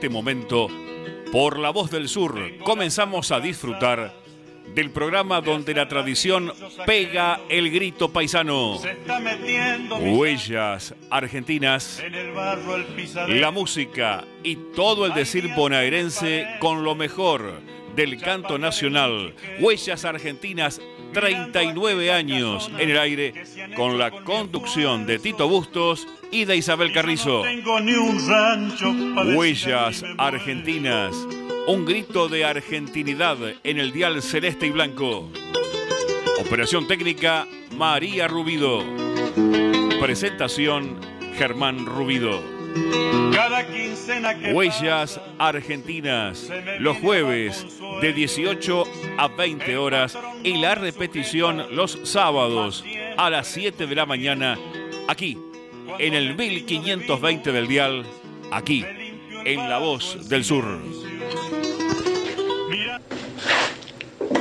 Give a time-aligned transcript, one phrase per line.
[0.00, 0.68] este momento,
[1.30, 4.14] por la voz del sur, comenzamos a disfrutar
[4.74, 6.54] del programa donde la tradición
[6.86, 8.80] pega el grito paisano.
[10.00, 12.02] Huellas argentinas,
[13.28, 17.60] la música y todo el decir bonaerense con lo mejor
[17.94, 19.34] del canto nacional.
[19.58, 20.80] Huellas argentinas
[21.12, 23.34] 39 años en el aire
[23.76, 27.42] con la conducción de Tito Bustos y de Isabel Carrizo.
[29.34, 31.14] Huellas argentinas,
[31.66, 35.30] un grito de argentinidad en el dial celeste y blanco.
[36.40, 38.84] Operación técnica María Rubido.
[40.00, 40.98] Presentación
[41.36, 42.59] Germán Rubido.
[44.52, 47.66] Huellas Argentinas, los jueves
[48.00, 48.84] de 18
[49.18, 52.84] a 20 horas y la repetición los sábados
[53.16, 54.58] a las 7 de la mañana,
[55.08, 55.38] aquí,
[55.98, 58.04] en el 1520 del Dial,
[58.50, 58.84] aquí,
[59.44, 60.64] en La Voz del Sur.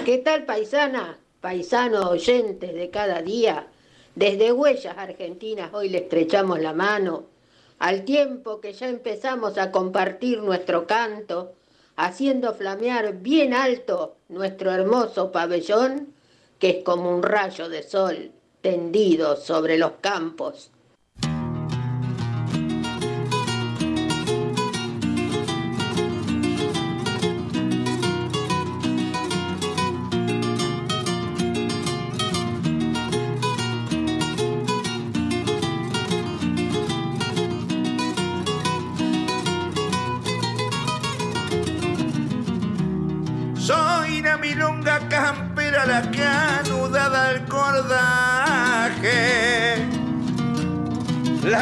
[0.06, 1.18] ¿Qué tal, paisana?
[1.42, 3.68] Paisanos oyentes de cada día.
[4.16, 7.39] Desde Huellas Argentinas hoy le estrechamos la mano
[7.80, 11.56] al tiempo que ya empezamos a compartir nuestro canto,
[11.96, 16.14] haciendo flamear bien alto nuestro hermoso pabellón,
[16.60, 20.72] que es como un rayo de sol tendido sobre los campos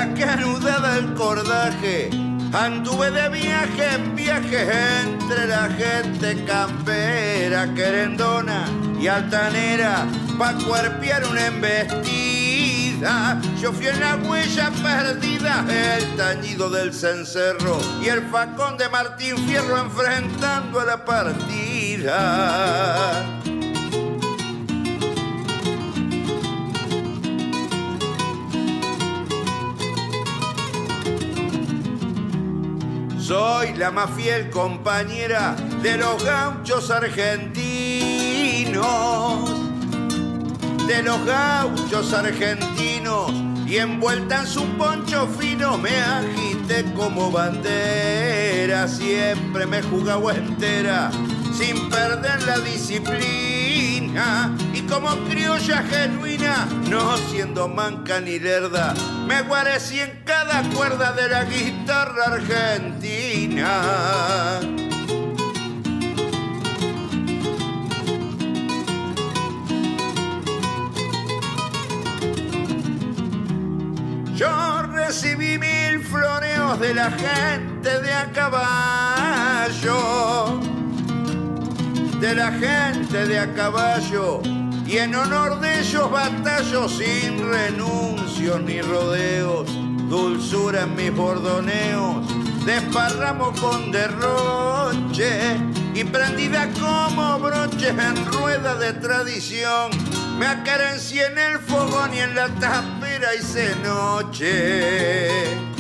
[0.05, 2.09] que anudada al cordaje.
[2.53, 4.67] Anduve de viaje en viaje
[5.01, 8.65] entre la gente campera, querendona
[8.99, 10.05] y altanera,
[10.37, 13.41] pa' cuerpear una embestida.
[13.59, 19.35] Yo fui en la huella perdida, el tañido del cencerro y el facón de Martín
[19.47, 22.17] Fierro enfrentando a la partida.
[33.27, 37.59] Soy la más fiel compañera de los gauchos argentinos,
[40.88, 43.29] de los gauchos argentinos,
[43.67, 51.11] y envuelta en su poncho fino me agité como bandera, siempre me jugaba entera,
[51.51, 53.56] sin perder la disciplina,
[54.73, 58.95] y como criolla genuina, no siendo manca ni lerda,
[59.28, 63.81] me guarecí en cada cuerda de la guitarra argentina.
[74.35, 79.97] Yo recibí mil floreos de la gente de a caballo,
[82.19, 84.41] de la gente de a caballo
[84.88, 89.67] y en honor de ellos batallo sin renuncios ni rodeos,
[90.09, 92.25] dulzura en mis bordoneos,
[92.66, 95.57] desparramos con derroche
[95.94, 99.91] y prendida como broches en rueda de tradición,
[100.39, 105.76] me acarencié en el fogón y en la tapera hice noche.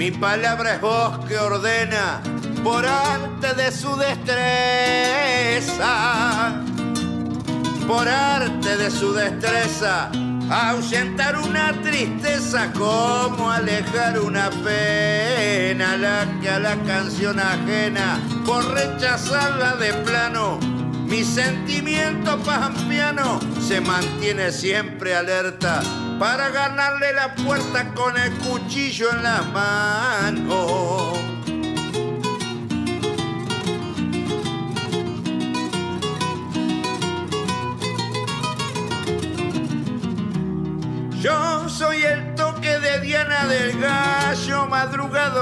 [0.00, 2.22] Mi palabra es voz que ordena
[2.64, 4.24] por arte de su destreza,
[7.86, 10.10] por arte de su destreza,
[10.50, 19.76] ahuyentar una tristeza como alejar una pena, la que a la canción ajena, por rechazarla
[19.76, 20.58] de plano,
[21.04, 25.82] mi sentimiento pampiano se mantiene siempre alerta
[26.20, 31.14] para ganarle la puerta con el cuchillo en la mano.
[41.22, 45.40] Yo soy el toque de Diana del gallo madrugador,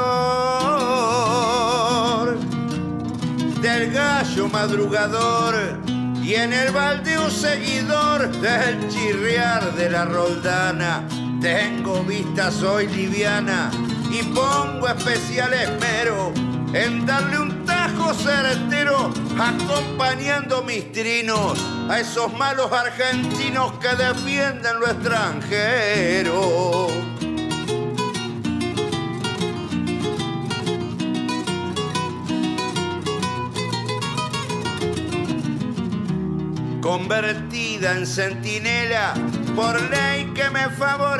[3.60, 5.88] del gallo madrugador
[6.28, 11.08] y en el baldeo seguidor del chirriar de la roldana.
[11.40, 13.70] Tengo vista, soy liviana
[14.10, 16.34] y pongo especial esmero
[16.75, 19.10] en darle un tajo certero,
[19.40, 21.58] acompañando mis trinos
[21.88, 26.88] a esos malos argentinos que defienden lo extranjero.
[36.88, 39.12] Convertida en centinela
[39.55, 41.12] por ley que me favorece,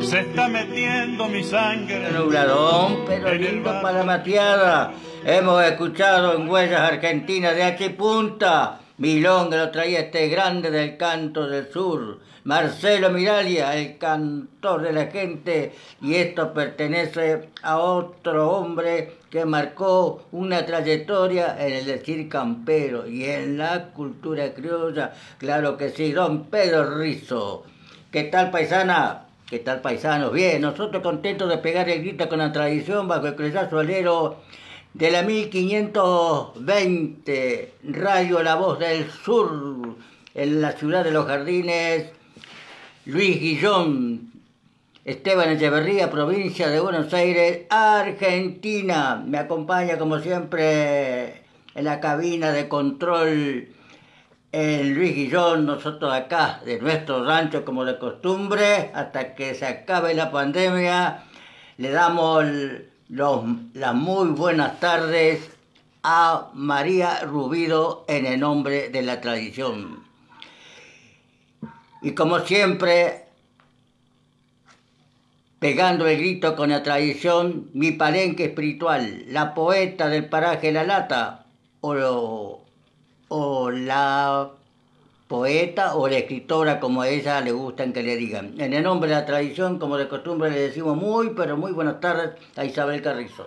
[0.00, 2.08] se está metiendo mi sangre.
[2.12, 4.92] Nubladón, pero lindo para mateada.
[5.24, 8.78] Hemos escuchado en Huellas Argentinas de aquí punta.
[8.98, 12.18] Milonga lo traía este grande del canto del sur.
[12.42, 15.72] Marcelo Miralia, el cantor de la gente.
[16.02, 23.24] Y esto pertenece a otro hombre que marcó una trayectoria en el decir campero y
[23.24, 25.12] en la cultura criolla.
[25.38, 27.62] Claro que sí, don Pedro Rizo.
[28.10, 29.26] ¿Qué tal, paisana?
[29.48, 30.32] ¿Qué tal, paisanos?
[30.32, 34.38] Bien, nosotros contentos de pegar el grito con la tradición bajo el creyazo alero
[34.94, 39.96] de la 1520, Radio La Voz del Sur,
[40.34, 42.10] en la ciudad de los Jardines,
[43.04, 44.32] Luis Guillón,
[45.04, 49.22] Esteban Echeverría, provincia de Buenos Aires, Argentina.
[49.24, 51.44] Me acompaña como siempre
[51.74, 53.68] en la cabina de control
[54.52, 60.30] Luis Guillón, nosotros acá de nuestro rancho como de costumbre, hasta que se acabe la
[60.30, 61.24] pandemia,
[61.76, 62.44] le damos
[63.08, 65.50] las muy buenas tardes
[66.02, 70.04] a María Rubido en el nombre de la tradición.
[72.02, 73.24] Y como siempre,
[75.58, 81.46] pegando el grito con la tradición, mi palenque espiritual, la poeta del paraje La Lata,
[81.80, 82.62] o
[83.28, 84.50] o la
[85.28, 88.58] poeta o la escritora, como ella le gustan que le digan.
[88.58, 92.00] En el nombre de la tradición, como de costumbre, le decimos muy, pero muy buenas
[92.00, 93.44] tardes a Isabel Carrizo.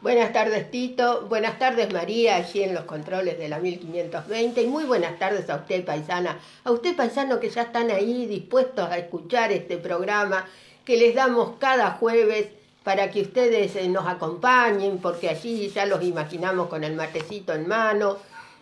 [0.00, 1.26] Buenas tardes, Tito.
[1.28, 4.62] Buenas tardes, María, allí en los controles de la 1520.
[4.62, 6.38] Y muy buenas tardes a usted, paisana.
[6.64, 10.46] A usted, paisano, que ya están ahí dispuestos a escuchar este programa
[10.84, 12.46] que les damos cada jueves
[12.84, 17.68] para que ustedes eh, nos acompañen, porque allí ya los imaginamos con el matecito en
[17.68, 18.16] mano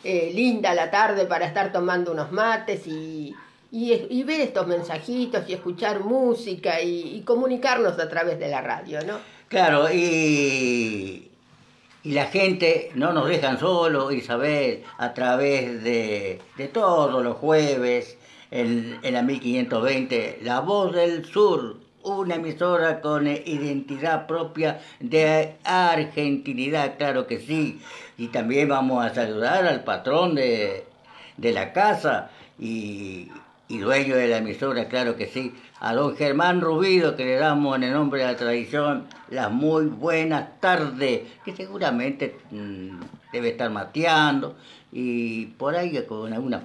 [0.09, 3.35] eh, linda la tarde para estar tomando unos mates y,
[3.73, 9.19] y, ver estos mensajitos y escuchar música y, comunicarnos a través de la radio, ¿no?
[9.49, 11.29] Claro, y,
[12.05, 18.17] y la gente no nos dejan solo, Isabel, a través de, de todos los jueves
[18.53, 26.97] en, en la 1520, La Voz del Sur, una emisora con identidad propia de argentinidad,
[26.97, 27.81] claro que sí.
[28.19, 30.85] Y también vamos a saludar al patrón de,
[31.39, 33.29] la casa y,
[33.69, 37.85] dueño de la emisora, claro que sí, a don Germán Rubido, que le damos en
[37.85, 43.01] el nombre de la tradición las muy buenas tardes, que seguramente mm,
[43.33, 44.57] debe estar mateando
[44.93, 46.63] y por ahí con alguna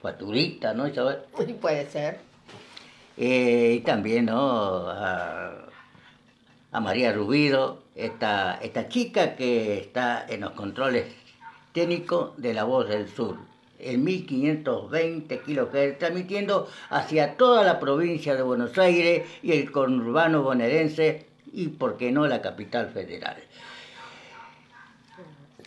[0.00, 0.84] facturita, ¿no?
[1.60, 2.20] Puede ser.
[3.16, 4.88] Eh, y también ¿no?
[4.88, 5.70] a,
[6.80, 11.06] María Rubido, esta, esta chica que está en los controles
[11.72, 13.36] técnicos de La Voz del Sur,
[13.78, 21.26] en 1520 kHz, transmitiendo hacia toda la provincia de Buenos Aires y el conurbano bonaerense
[21.52, 23.36] y, por qué no, la capital federal.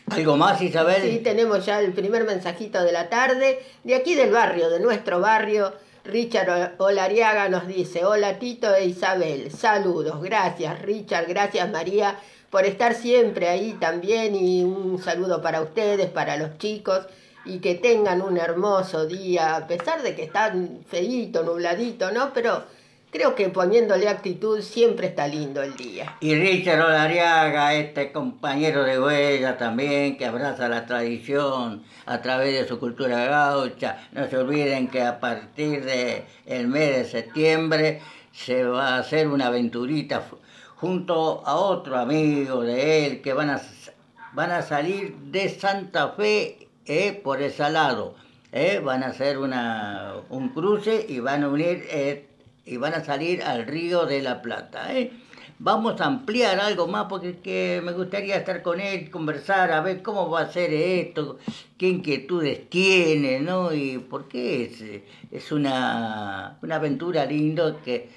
[0.10, 1.02] ¿Algo más, Isabel?
[1.02, 5.20] Sí, tenemos ya el primer mensajito de la tarde, de aquí del barrio, de nuestro
[5.20, 5.74] barrio,
[6.08, 12.18] Richard Olariaga nos dice, hola Tito e Isabel, saludos, gracias Richard, gracias María
[12.50, 17.08] por estar siempre ahí también y un saludo para ustedes, para los chicos
[17.44, 20.54] y que tengan un hermoso día, a pesar de que está
[20.90, 22.32] feíto, nubladito, ¿no?
[22.34, 22.64] Pero
[23.12, 26.18] creo que poniéndole actitud siempre está lindo el día.
[26.20, 32.68] Y Richard Olariaga, este compañero de huella también, que abraza la tradición a través de
[32.68, 34.08] su cultura gaucha.
[34.12, 39.28] No se olviden que a partir del el mes de septiembre se va a hacer
[39.28, 40.24] una aventurita
[40.76, 43.62] junto a otro amigo de él que van a,
[44.34, 48.16] van a salir de Santa Fe eh, por ese lado.
[48.52, 52.27] Eh, van a hacer una, un cruce y van a unir eh,
[52.68, 54.94] y van a salir al río de la Plata.
[54.94, 55.12] Eh.
[55.60, 60.30] Vamos a ampliar algo más porque me gustaría estar con él, conversar, a ver cómo
[60.30, 61.40] va a ser esto,
[61.80, 63.74] qué inquietudes tiene, ¿no?
[63.74, 68.10] Y por qué es, es una, una aventura lindo que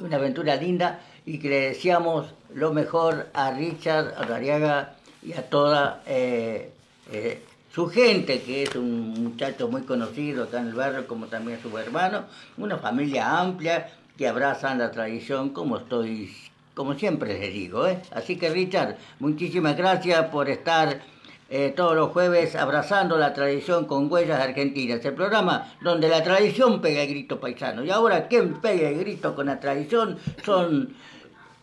[0.00, 5.48] una aventura linda y que le deseamos lo mejor a Richard, a Dariaga y a
[5.48, 6.72] toda eh,
[7.10, 7.42] eh,
[7.74, 11.76] su gente, que es un muchacho muy conocido acá en el barrio, como también su
[11.78, 12.24] hermano,
[12.58, 16.30] una familia amplia que abrazan la tradición como estoy,
[16.74, 17.86] como siempre les digo.
[17.86, 17.98] ¿eh?
[18.10, 21.00] Así que Richard, muchísimas gracias por estar
[21.48, 26.82] eh, todos los jueves abrazando la tradición con huellas argentinas, el programa donde la tradición
[26.82, 27.82] pega el grito paisano.
[27.84, 30.18] Y ahora, ¿quién pega el grito con la tradición?
[30.44, 30.94] Son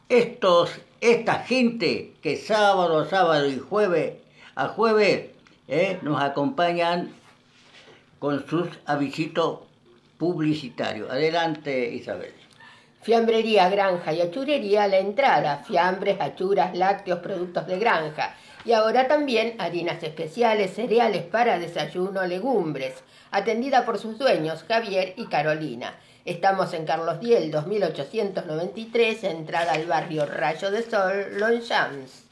[0.09, 4.13] estos, esta gente que sábado, sábado y jueves
[4.55, 5.38] a jueves
[5.69, 7.13] eh, nos acompañan
[8.19, 9.59] con sus avisitos
[10.17, 11.09] publicitarios.
[11.09, 12.33] Adelante, Isabel.
[13.01, 15.63] Fiambrería, granja y achurería a la entrada.
[15.65, 18.35] Fiambres, achuras, lácteos, productos de granja
[18.65, 22.95] y ahora también harinas especiales, cereales para desayuno, legumbres,
[23.31, 25.95] atendida por sus dueños Javier y Carolina.
[26.25, 32.28] Estamos en Carlos Diel, 2893, entrada al barrio Rayo de Sol, Longchamps.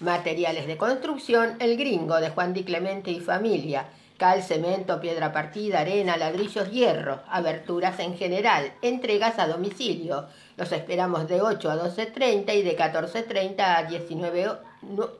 [0.00, 3.86] Materiales de construcción, El Gringo de Juan Di Clemente y familia
[4.20, 10.26] cal, cemento, piedra partida, arena, ladrillos, hierro, aberturas en general, entregas a domicilio.
[10.58, 14.52] Los esperamos de 8 a 12.30 y de 14.30 a 19,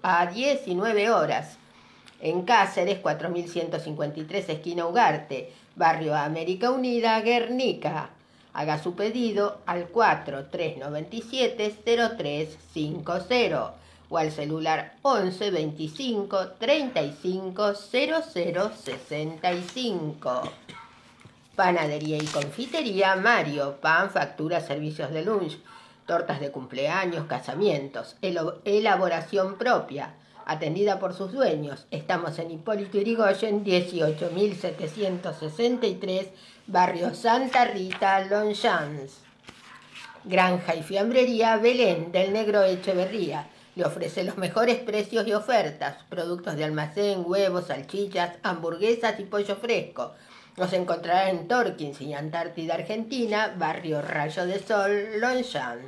[0.03, 1.57] a 19 horas.
[2.21, 8.11] En Cáceres, 4153, esquina Ugarte, barrio América Unida, Guernica.
[8.53, 13.81] Haga su pedido al 4397 0350
[14.11, 18.23] o al celular 11 25 35 00
[18.75, 20.43] 65.
[21.55, 25.59] Panadería y confitería Mario, pan, factura, servicios de lunch,
[26.07, 28.17] tortas de cumpleaños, casamientos,
[28.65, 30.15] elaboración propia,
[30.47, 31.87] atendida por sus dueños.
[31.91, 36.29] Estamos en Hipólito Yrigoyen, 18.763,
[36.71, 39.19] barrio Santa Rita, Longchamps.
[40.25, 46.57] Granja y fiambrería Belén del Negro Echeverría le ofrece los mejores precios y ofertas, productos
[46.57, 50.13] de almacén, huevos, salchichas, hamburguesas y pollo fresco.
[50.57, 55.83] Nos encontrará en Torkins y Antártida, Argentina, barrio Rayo de Sol, Longchamp.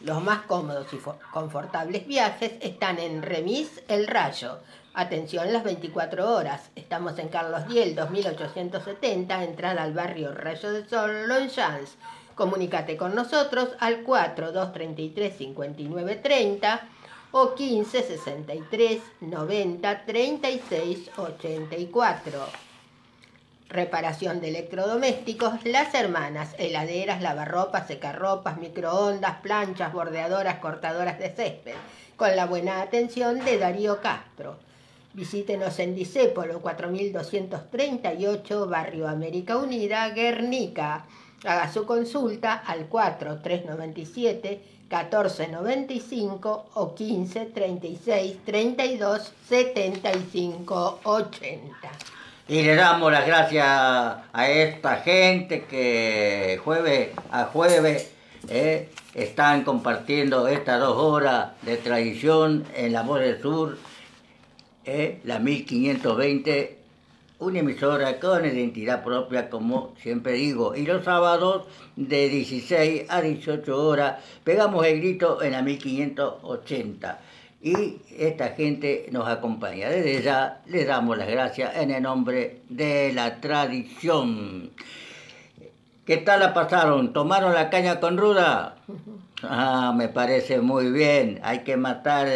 [0.00, 0.98] Los más cómodos y
[1.32, 4.60] confortables viajes están en Remis El Rayo.
[5.00, 6.72] Atención las 24 horas.
[6.74, 11.96] Estamos en Carlos Diel, 2870, entrada al barrio Rayo de Sol, Longchamps
[12.34, 16.80] Comunícate con nosotros al 4233 5930
[17.30, 22.46] o 15 63 90 36 84.
[23.68, 31.76] Reparación de electrodomésticos, las hermanas, heladeras, lavarropas, secarropas, microondas, planchas, bordeadoras, cortadoras de césped,
[32.16, 34.58] con la buena atención de Darío Castro.
[35.14, 41.06] Visítenos en Disépolo 4238, Barrio América Unida, Guernica
[41.44, 44.60] Haga su consulta al 4397
[44.90, 51.70] 1495 o 15 36 32 75 80.
[52.48, 58.10] Y le damos las gracias a esta gente que jueves a jueves
[58.48, 63.78] eh, están compartiendo estas dos horas de tradición en la voz del sur
[64.88, 65.20] ¿eh?
[65.24, 66.78] la 1520,
[67.40, 70.74] una emisora con identidad propia, como siempre digo.
[70.74, 71.66] Y los sábados
[71.96, 77.20] de 16 a 18 horas pegamos el grito en la 1580
[77.60, 79.88] y esta gente nos acompaña.
[79.88, 84.70] Desde ya les damos las gracias en el nombre de la tradición.
[86.06, 87.12] ¿Qué tal la pasaron?
[87.12, 88.76] ¿Tomaron la caña con ruda?
[89.40, 91.38] Ah, me parece muy bien.
[91.44, 92.26] Hay que matar,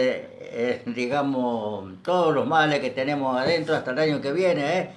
[0.86, 4.78] digamos, todos los males que tenemos adentro hasta el año que viene.
[4.78, 4.90] ¿eh?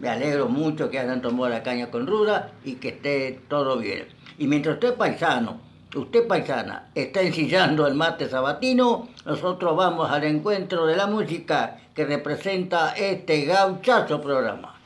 [0.00, 4.06] Me alegro mucho que hayan tomado la caña con ruda y que esté todo bien.
[4.38, 5.60] Y mientras usted paisano,
[5.94, 12.04] usted paisana, está ensillando el mate sabatino, nosotros vamos al encuentro de la música que
[12.04, 14.76] representa este gauchazo programa.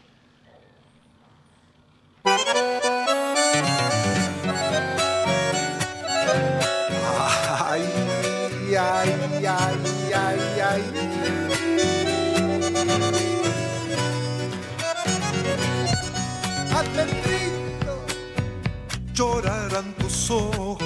[19.14, 20.78] Llorarán tus ojos,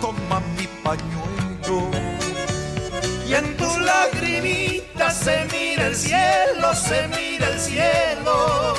[0.00, 1.90] toma mi pañuelo.
[3.26, 8.74] Y en tu lagrimita se mira el cielo, se mira el cielo.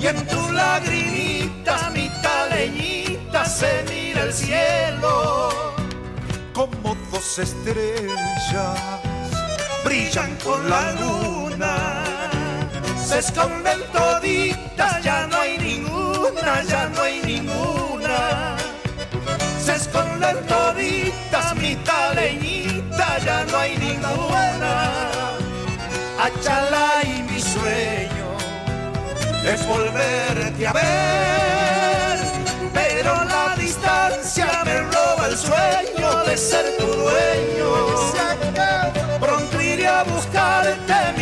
[0.00, 5.74] Y en tu lagrimita, mi taleñita, se mira el cielo
[6.54, 8.78] como dos estrellas
[9.84, 12.04] brillan con la luna.
[13.04, 16.13] Se esconden toditas, ya no hay ninguna,
[16.68, 18.56] ya no hay ninguna.
[19.58, 25.10] Se esconden toditas, mi taleñita, ya no hay ninguna.
[26.18, 28.28] Achala y mi sueño
[29.44, 32.18] es volverte a ver,
[32.72, 37.74] pero la distancia me roba el sueño de ser tu dueño.
[39.20, 41.13] Pronto iré a buscarte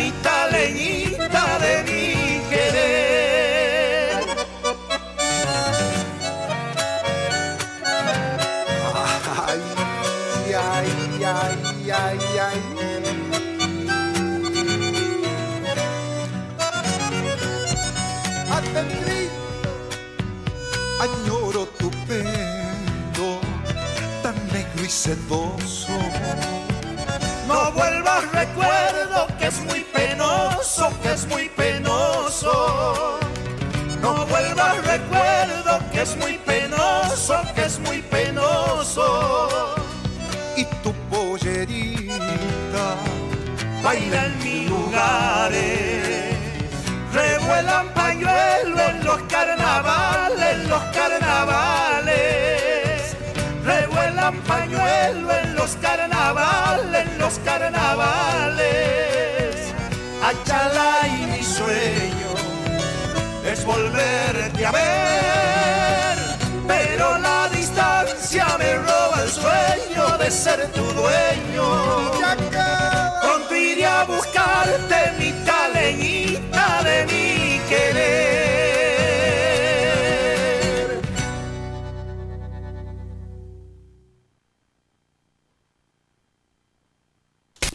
[25.03, 25.97] sedoso.
[27.45, 33.19] No vuelvas, recuerdo que es muy penoso, que es muy penoso.
[34.01, 39.75] No vuelvas, recuerdo que es muy penoso, que es muy penoso.
[40.55, 42.85] Y tu pollerita
[43.83, 46.37] baila en mis lugares.
[47.11, 51.72] Revuelan pañuelo en los carnavales, en los carnavales.
[54.23, 58.63] Revuelan pañuelo en los carnavales, en los carnavales.
[60.23, 62.29] Achala y mi sueño
[63.45, 66.17] es volverte a ver.
[66.65, 72.11] Pero la distancia me roba el sueño de ser tu dueño.
[73.21, 75.72] Pronto iré a buscarte mi taleñita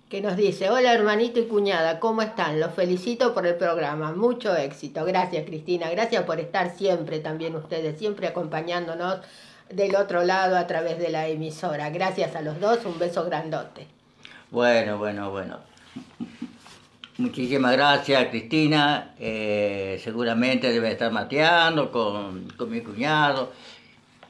[0.09, 2.59] que nos dice, hola hermanito y cuñada, ¿cómo están?
[2.59, 5.05] Los felicito por el programa, mucho éxito.
[5.05, 9.21] Gracias Cristina, gracias por estar siempre también ustedes, siempre acompañándonos
[9.73, 11.89] del otro lado a través de la emisora.
[11.89, 13.87] Gracias a los dos, un beso grandote.
[14.49, 15.59] Bueno, bueno, bueno.
[17.17, 19.13] Muchísimas gracias, Cristina.
[19.19, 23.51] Eh, seguramente debe estar mateando con, con mi cuñado,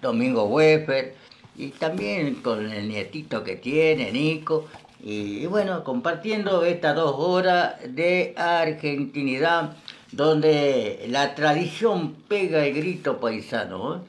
[0.01, 1.15] Domingo Weffer,
[1.55, 4.67] y también con el nietito que tiene, Nico.
[5.03, 9.75] Y, bueno, compartiendo estas dos horas de argentinidad,
[10.11, 14.05] donde la tradición pega el grito paisano.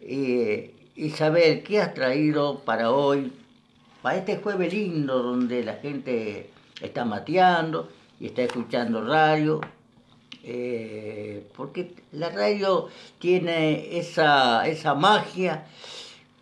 [0.00, 0.71] ¿eh?
[0.94, 3.32] Isabel, ¿qué has traído para hoy?
[4.02, 6.50] Para este jueves lindo, donde la gente
[6.82, 7.88] está mateando
[8.20, 9.60] y está escuchando radio,
[10.44, 15.64] eh, porque la radio tiene esa, esa magia,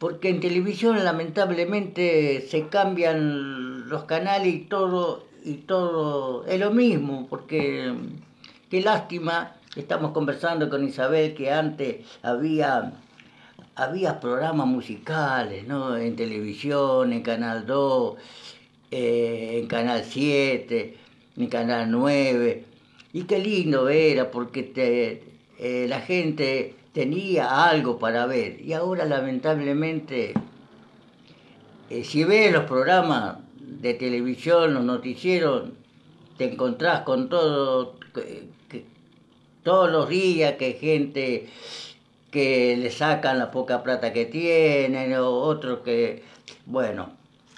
[0.00, 7.28] porque en televisión lamentablemente se cambian los canales y todo, y todo es lo mismo,
[7.30, 7.94] porque
[8.68, 12.94] qué lástima, estamos conversando con Isabel que antes había
[13.80, 15.96] había programas musicales, ¿no?
[15.96, 18.16] En televisión, en Canal 2,
[18.90, 20.96] eh, en Canal 7,
[21.36, 22.64] mi Canal 9.
[23.14, 25.22] Y qué lindo era porque te,
[25.58, 28.60] eh, la gente tenía algo para ver.
[28.60, 30.34] Y ahora lamentablemente,
[31.88, 35.70] eh, si ves los programas de televisión, los noticieros,
[36.36, 37.96] te encontrás con todo,
[39.62, 41.48] todos los días que gente
[42.30, 46.22] que le sacan la poca plata que tienen, o otros que,
[46.66, 47.10] bueno,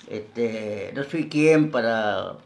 [0.09, 2.37] este, no soy quien para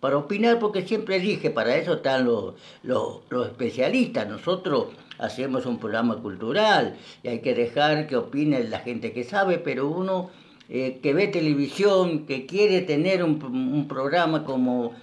[0.00, 4.28] para opinar, porque siempre dije, para eso están los, los, especialistas.
[4.28, 9.58] Nosotros hacemos un programa cultural y hay que dejar que opine la gente que sabe,
[9.58, 10.30] pero uno
[10.68, 14.94] eh, que ve televisión, que quiere tener un, un programa como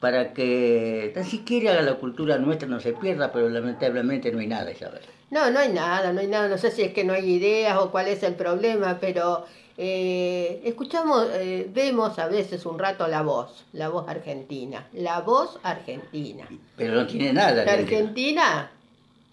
[0.00, 4.70] para que tan siquiera la cultura nuestra no se pierda, pero lamentablemente no hay nada,
[4.70, 5.02] Isabel.
[5.30, 7.76] No, no hay nada, no hay nada, no sé si es que no hay ideas
[7.78, 9.44] o cuál es el problema, pero
[9.76, 15.58] eh, escuchamos, eh, vemos a veces un rato la voz, la voz argentina, la voz
[15.62, 16.48] argentina.
[16.76, 17.64] Pero no tiene nada.
[17.64, 18.70] La Argentina,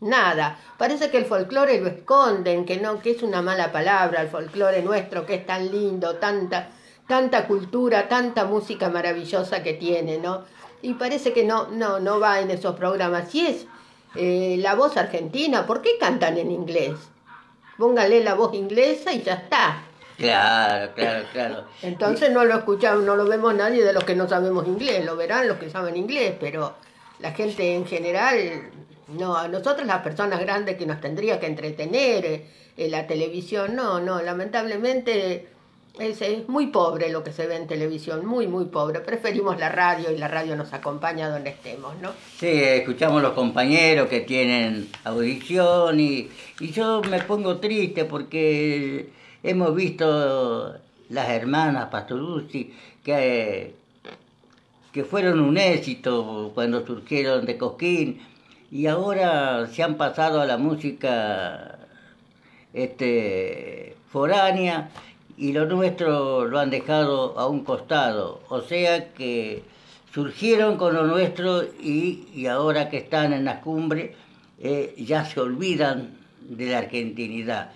[0.02, 0.60] nada.
[0.78, 4.84] Parece que el folclore lo esconden, que no, que es una mala palabra, el folclore
[4.84, 6.70] nuestro que es tan lindo, tanta,
[7.08, 10.44] tanta cultura, tanta música maravillosa que tiene, ¿no?
[10.82, 13.32] Y parece que no, no, no va en esos programas.
[13.32, 13.66] Si es
[14.16, 16.94] eh, la voz argentina, ¿por qué cantan en inglés?
[17.78, 19.84] Póngale la voz inglesa y ya está.
[20.18, 21.66] Claro, claro, claro.
[21.82, 25.18] Entonces no lo escuchamos, no lo vemos nadie de los que no sabemos inglés, lo
[25.18, 26.76] verán los que saben inglés, pero
[27.20, 28.72] la gente en general,
[29.10, 32.44] no, a nosotros las personas grandes que nos tendría que entretener, en
[32.78, 35.50] eh, la televisión, no, no, lamentablemente
[36.00, 39.00] es, es, muy pobre lo que se ve en televisión, muy, muy pobre.
[39.00, 42.12] Preferimos la radio y la radio nos acompaña donde estemos, ¿no?
[42.38, 46.30] Sí, escuchamos los compañeros que tienen audición y,
[46.60, 49.10] y yo me pongo triste porque
[49.46, 50.74] Hemos visto
[51.10, 53.76] las hermanas Pastoruzzi que,
[54.92, 58.22] que fueron un éxito cuando surgieron de Cosquín
[58.72, 61.78] y ahora se han pasado a la música
[62.74, 64.90] este, foránea
[65.38, 68.42] y lo nuestro lo han dejado a un costado.
[68.50, 69.64] O sea que
[70.14, 74.16] surgieron con lo nuestro y, ahora que están en la cumbre
[74.60, 77.72] eh, ya se olvidan de la argentinidad.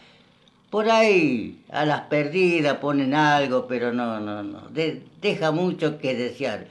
[0.70, 4.70] Por ahí a las perdidas ponen algo, pero no, no, no.
[4.70, 6.68] deja mucho que desear.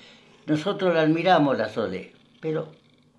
[0.46, 2.68] Nosotros la admiramos la Sole, pero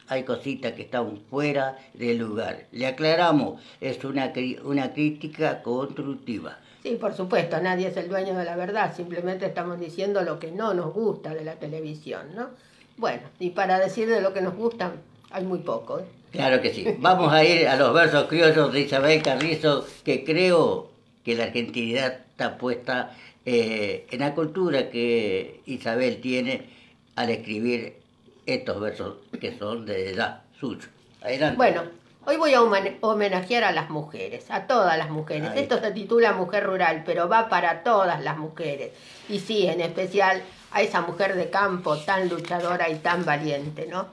[0.08, 2.66] hay cositas que están fuera del lugar.
[2.72, 6.58] Le aclaramos, es una, una crítica constructiva.
[6.84, 10.52] Sí, por supuesto, nadie es el dueño de la verdad, simplemente estamos diciendo lo que
[10.52, 12.50] no nos gusta de la televisión, ¿no?
[12.98, 14.94] Bueno, y para decir de lo que nos gusta,
[15.32, 16.00] hay muy poco.
[16.00, 16.06] ¿eh?
[16.32, 16.86] Claro que sí.
[17.00, 20.90] Vamos a ir a los versos criollos de Isabel Carrizo, que creo
[21.24, 23.16] que la argentinidad está puesta
[23.46, 26.70] eh, en la cultura que Isabel tiene
[27.16, 27.98] al escribir
[28.46, 30.88] estos versos que son de edad suyo.
[31.22, 31.58] Adelante.
[31.58, 31.84] Bueno,
[32.26, 35.52] hoy voy a homenajear a las mujeres, a todas las mujeres.
[35.56, 38.92] Esto se titula Mujer Rural, pero va para todas las mujeres.
[39.28, 44.08] Y sí, en especial a esa mujer de campo tan luchadora y tan valiente, ¿no?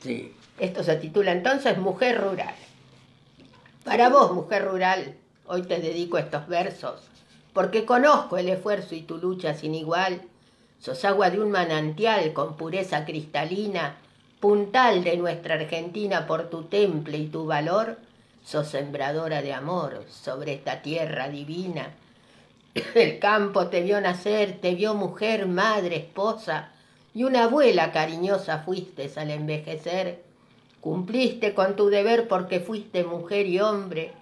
[0.00, 0.34] Sí.
[0.58, 2.54] Esto se titula entonces Mujer Rural.
[3.84, 5.14] Para vos, mujer rural,
[5.46, 7.00] hoy te dedico estos versos,
[7.54, 10.20] porque conozco el esfuerzo y tu lucha sin igual.
[10.78, 13.96] Sos agua de un manantial con pureza cristalina,
[14.40, 17.98] puntal de nuestra Argentina por tu temple y tu valor.
[18.44, 21.94] Sos sembradora de amor sobre esta tierra divina.
[22.94, 26.70] El campo te vio nacer, te vio mujer, madre, esposa,
[27.14, 30.30] y una abuela cariñosa fuiste al envejecer
[30.80, 34.14] Cumpliste con tu deber porque fuiste mujer y hombre,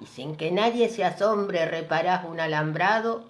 [0.00, 3.24] y sin que nadie se asombre reparás un alambrado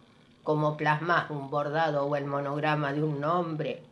[0.45, 3.83] como plasmás un bordado o el monograma de un nombre.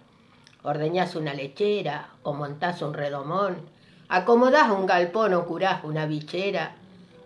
[0.64, 3.58] Ordeñás una lechera o montás un redomón,
[4.08, 6.74] acomodás un galpón o curás una bichera,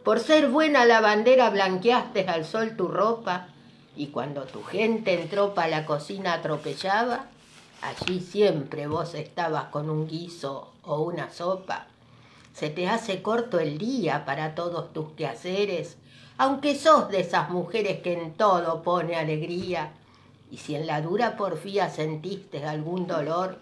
[0.04, 3.48] por ser buena la bandera blanqueaste al sol tu ropa,
[3.96, 7.26] y cuando tu gente entró pa' la cocina atropellaba,
[7.82, 11.86] allí siempre vos estabas con un guiso o una sopa.
[12.52, 15.96] Se te hace corto el día para todos tus quehaceres,
[16.38, 19.92] aunque sos de esas mujeres que en todo pone alegría,
[20.50, 23.58] y si en la dura porfía sentiste algún dolor,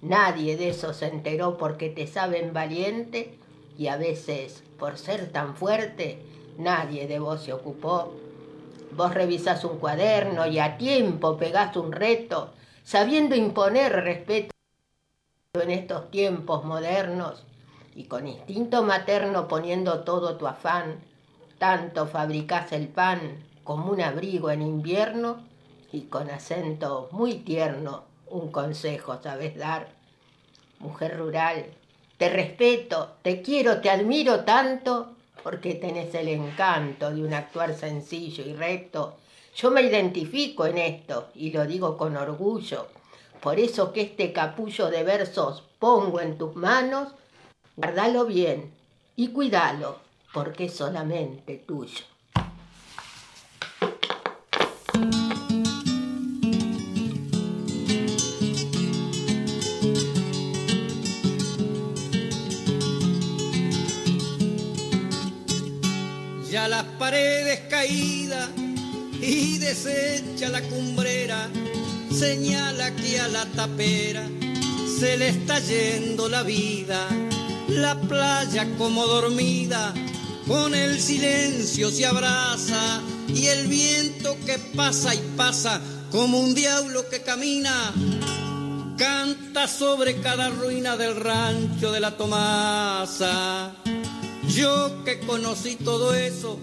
[0.00, 3.38] nadie de eso se enteró porque te saben valiente
[3.76, 6.22] y a veces, por ser tan fuerte,
[6.58, 8.14] nadie de vos se ocupó.
[8.92, 12.52] Vos revisás un cuaderno y a tiempo pegás un reto,
[12.84, 14.50] sabiendo imponer respeto
[15.54, 17.44] en estos tiempos modernos
[17.94, 21.00] y con instinto materno poniendo todo tu afán,
[21.58, 25.47] tanto fabricás el pan como un abrigo en invierno
[25.92, 29.88] y con acento muy tierno un consejo sabes dar.
[30.80, 31.66] Mujer rural,
[32.16, 38.44] te respeto, te quiero, te admiro tanto porque tenés el encanto de un actuar sencillo
[38.44, 39.16] y recto.
[39.56, 42.86] Yo me identifico en esto y lo digo con orgullo.
[43.40, 47.08] Por eso que este capullo de versos pongo en tus manos,
[47.76, 48.72] guardalo bien
[49.16, 49.98] y cuídalo,
[50.32, 52.04] porque es solamente tuyo.
[67.08, 68.50] Paredes caídas
[69.18, 71.48] y desecha la cumbrera,
[72.14, 74.28] señala que a la tapera
[75.00, 77.08] se le está yendo la vida,
[77.68, 79.94] la playa como dormida,
[80.46, 87.08] con el silencio se abraza y el viento que pasa y pasa como un diablo
[87.08, 87.90] que camina.
[88.98, 93.72] Canta sobre cada ruina del rancho de la Tomasa
[94.58, 96.58] yo que conocí todo eso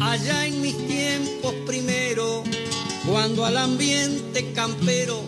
[0.00, 2.44] allá en mis tiempos primero,
[3.08, 5.22] cuando al ambiente campero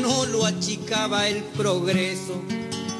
[0.00, 2.42] no lo achicaba el progreso.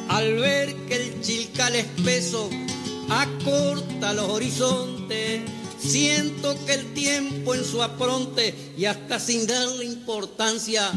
[0.08, 2.50] Al ver que el chilcal espeso
[3.08, 5.42] acorta los horizontes,
[5.78, 10.90] siento que el tiempo en su apronte y hasta sin darle importancia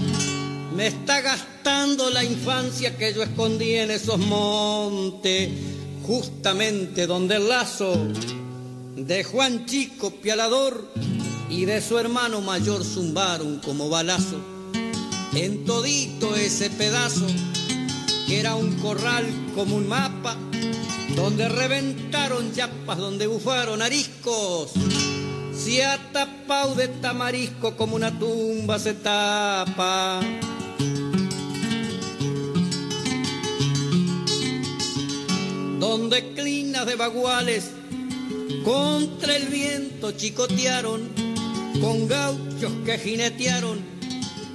[0.75, 5.49] me está gastando la infancia que yo escondí en esos montes
[6.05, 7.95] justamente donde el lazo
[8.95, 10.87] de Juan Chico Pialador
[11.49, 14.39] y de su hermano mayor zumbaron como balazo
[15.33, 17.25] en todito ese pedazo
[18.27, 19.25] que era un corral
[19.55, 20.37] como un mapa
[21.15, 24.71] donde reventaron yapas, donde bufaron ariscos.
[25.53, 30.21] Se ha tapado de tamarisco como una tumba se tapa.
[35.79, 37.71] donde clinas de baguales
[38.63, 41.09] contra el viento chicotearon,
[41.81, 43.81] con gauchos que jinetearon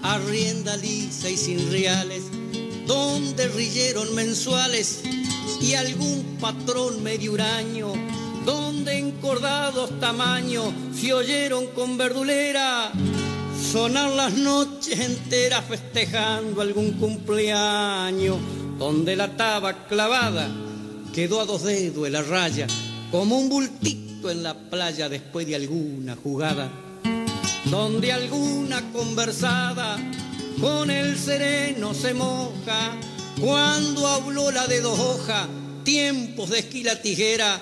[0.03, 2.23] a rienda lisa y sin reales,
[2.87, 5.03] donde rilleron mensuales
[5.61, 7.93] y algún patrón medio huraño,
[8.45, 12.93] donde encordados tamaños se oyeron con verdulera
[13.73, 18.39] sonar las noches enteras festejando algún cumpleaños,
[18.79, 20.49] donde la taba clavada
[21.13, 22.67] quedó a dos dedos en la raya,
[23.11, 26.71] como un bultito en la playa después de alguna jugada,
[27.65, 29.99] donde alguna conversada
[30.61, 32.97] con el sereno se moja,
[33.41, 35.47] cuando habló la de dos hojas,
[35.85, 37.61] tiempos de esquila tijera,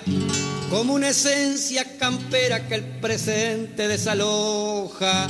[0.70, 5.28] como una esencia campera que el presente desaloja,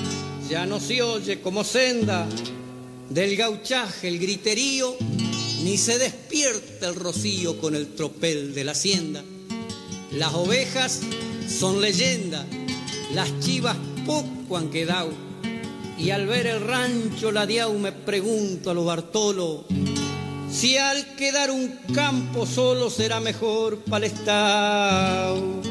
[0.49, 2.27] ya no se oye como senda
[3.11, 4.97] del gauchaje el griterío
[5.63, 9.25] ni se despierta el rocío con el tropel de la hacienda.
[10.13, 11.01] Las ovejas
[11.49, 12.47] son leyenda,
[13.13, 15.11] las chivas poco han quedado.
[15.99, 19.65] Y al ver el rancho ladeado me pregunto a lo Bartolo,
[20.51, 25.63] si al quedar un campo solo será mejor para el estado.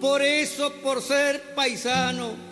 [0.00, 2.51] Por eso, por ser paisano,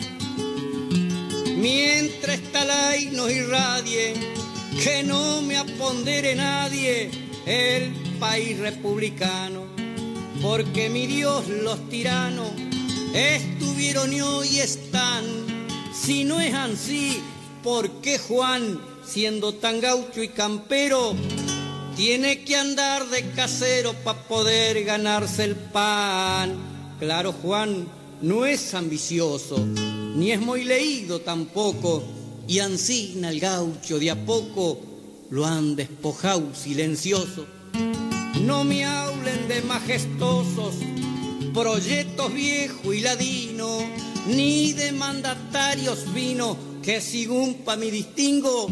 [1.61, 4.13] mientras esta ley nos irradie,
[4.83, 7.11] que no me apondere nadie
[7.45, 9.65] el país republicano,
[10.41, 12.49] porque mi Dios los tiranos
[13.13, 15.23] estuvieron y hoy están.
[15.93, 17.21] Si no es así,
[17.63, 21.15] ¿por qué Juan, siendo tan gaucho y campero,
[21.95, 26.55] tiene que andar de casero para poder ganarse el pan.
[26.99, 27.87] Claro, Juan
[28.21, 29.63] no es ambicioso,
[30.15, 32.03] ni es muy leído tampoco,
[32.47, 34.79] y ansina el gaucho de a poco
[35.29, 37.45] lo han despojado silencioso.
[38.41, 40.75] No me hablen de majestuosos
[41.53, 43.79] proyectos viejo y ladino,
[44.27, 48.67] ni de mandatarios vino que según pa' mi distingo,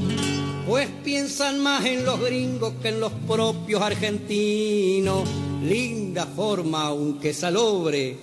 [0.67, 5.27] pues piensan más en los gringos que en los propios argentinos.
[5.63, 8.17] Linda forma, aunque salobre,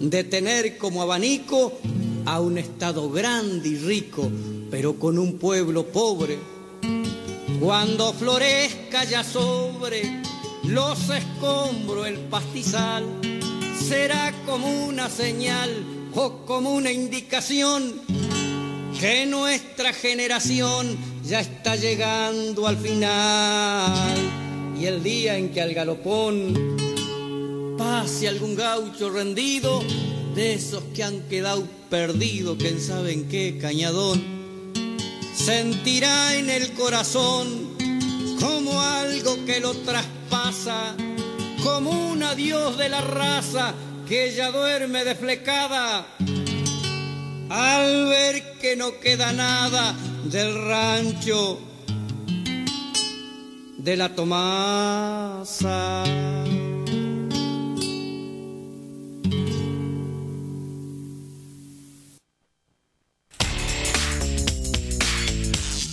[0.00, 1.72] de tener como abanico
[2.26, 4.30] a un estado grande y rico,
[4.70, 6.38] pero con un pueblo pobre.
[7.60, 10.20] Cuando florezca ya sobre
[10.64, 13.04] los escombros el pastizal,
[13.88, 15.70] será como una señal
[16.14, 17.94] o como una indicación
[18.98, 24.16] que nuestra generación ya está llegando al final.
[24.78, 26.76] Y el día en que al galopón
[27.78, 29.82] pase algún gaucho rendido,
[30.36, 34.22] de esos que han quedado perdidos, quién sabe en qué cañadón,
[35.34, 37.74] sentirá en el corazón
[38.38, 40.94] como algo que lo traspasa,
[41.64, 43.72] como un adiós de la raza
[44.06, 46.06] que ya duerme desflecada
[47.48, 51.58] al ver que no queda nada del rancho
[53.78, 56.04] de la Tomasa.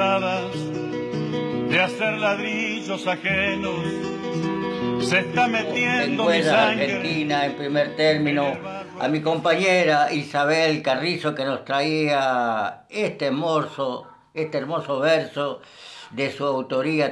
[0.00, 3.74] De hacer ladrillos ajenos.
[5.04, 6.84] Se está metiendo mi sangre.
[6.96, 8.56] Argentina en primer término
[8.98, 15.60] a mi compañera Isabel Carrizo que nos traía este hermoso, este hermoso verso
[16.12, 17.10] de su autoría.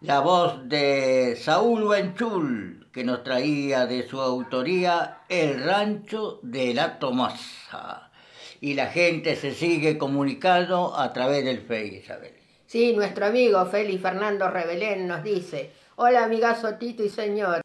[0.00, 6.98] La voz de Saúl Benchul que nos traía de su autoría El rancho de la
[6.98, 8.10] Tomasa.
[8.60, 12.32] Y la gente se sigue comunicando a través del Face, Isabel.
[12.66, 17.63] Sí, nuestro amigo Félix Fernando Rebelén nos dice, hola amigazo Tito y señor.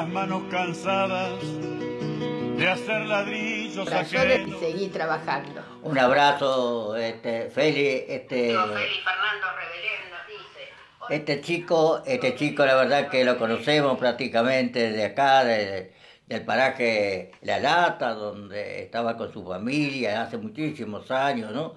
[0.00, 1.30] Las manos cansadas
[2.56, 5.60] de hacer ladrillos y seguí trabajando.
[5.82, 10.70] Un abrazo, este, Feli, este, Fernando Rebelén nos dice,
[11.10, 15.92] este chico, este chico la verdad que lo conocemos prácticamente de acá, de-
[16.26, 21.74] del paraje La Lata, donde estaba con su familia hace muchísimos años, ¿no?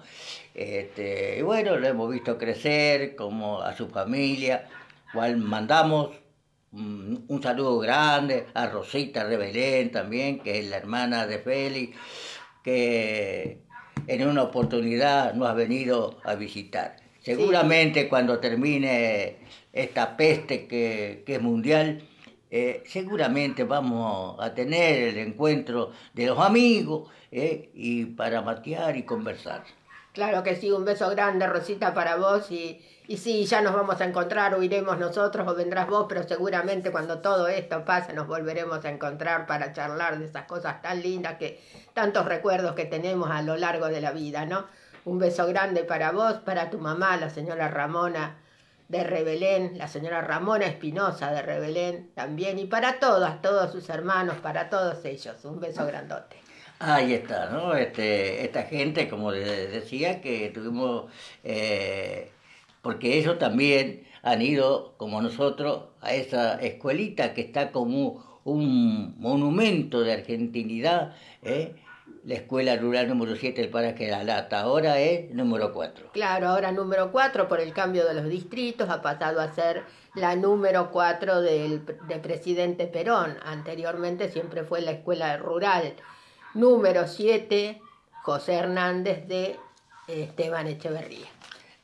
[0.54, 4.66] Este, y bueno, lo hemos visto crecer como a su familia,
[5.12, 6.23] cual mandamos
[6.74, 11.96] un saludo grande a Rosita Rebelén también, que es la hermana de Félix,
[12.62, 13.58] que
[14.06, 16.96] en una oportunidad nos ha venido a visitar.
[17.20, 19.36] Seguramente cuando termine
[19.72, 22.02] esta peste que, que es mundial,
[22.50, 29.02] eh, seguramente vamos a tener el encuentro de los amigos eh, y para matear y
[29.02, 29.64] conversar.
[30.12, 34.00] Claro que sí, un beso grande Rosita para vos y, y sí, ya nos vamos
[34.00, 38.26] a encontrar o iremos nosotros o vendrás vos, pero seguramente cuando todo esto pase nos
[38.26, 41.60] volveremos a encontrar para charlar de esas cosas tan lindas que
[41.92, 44.66] tantos recuerdos que tenemos a lo largo de la vida, ¿no?
[45.04, 48.38] Un beso grande para vos, para tu mamá, la señora Ramona
[48.88, 54.36] de Rebelén, la señora Ramona Espinosa de Rebelén también, y para todas, todos sus hermanos,
[54.42, 56.36] para todos ellos, un beso grandote.
[56.78, 57.74] Ahí está, ¿no?
[57.74, 61.10] Este, esta gente, como de- decía, que tuvimos,
[61.42, 62.30] eh,
[62.84, 70.02] porque ellos también han ido, como nosotros, a esa escuelita que está como un monumento
[70.02, 71.74] de argentinidad, ¿eh?
[72.24, 76.10] la escuela rural número 7 del Paraje de la Lata, ahora es número 4.
[76.12, 80.36] Claro, ahora número 4 por el cambio de los distritos, ha pasado a ser la
[80.36, 83.36] número 4 del de presidente Perón.
[83.44, 85.94] Anteriormente siempre fue la escuela rural.
[86.52, 87.80] Número 7,
[88.22, 89.56] José Hernández de
[90.06, 91.33] Esteban Echeverría.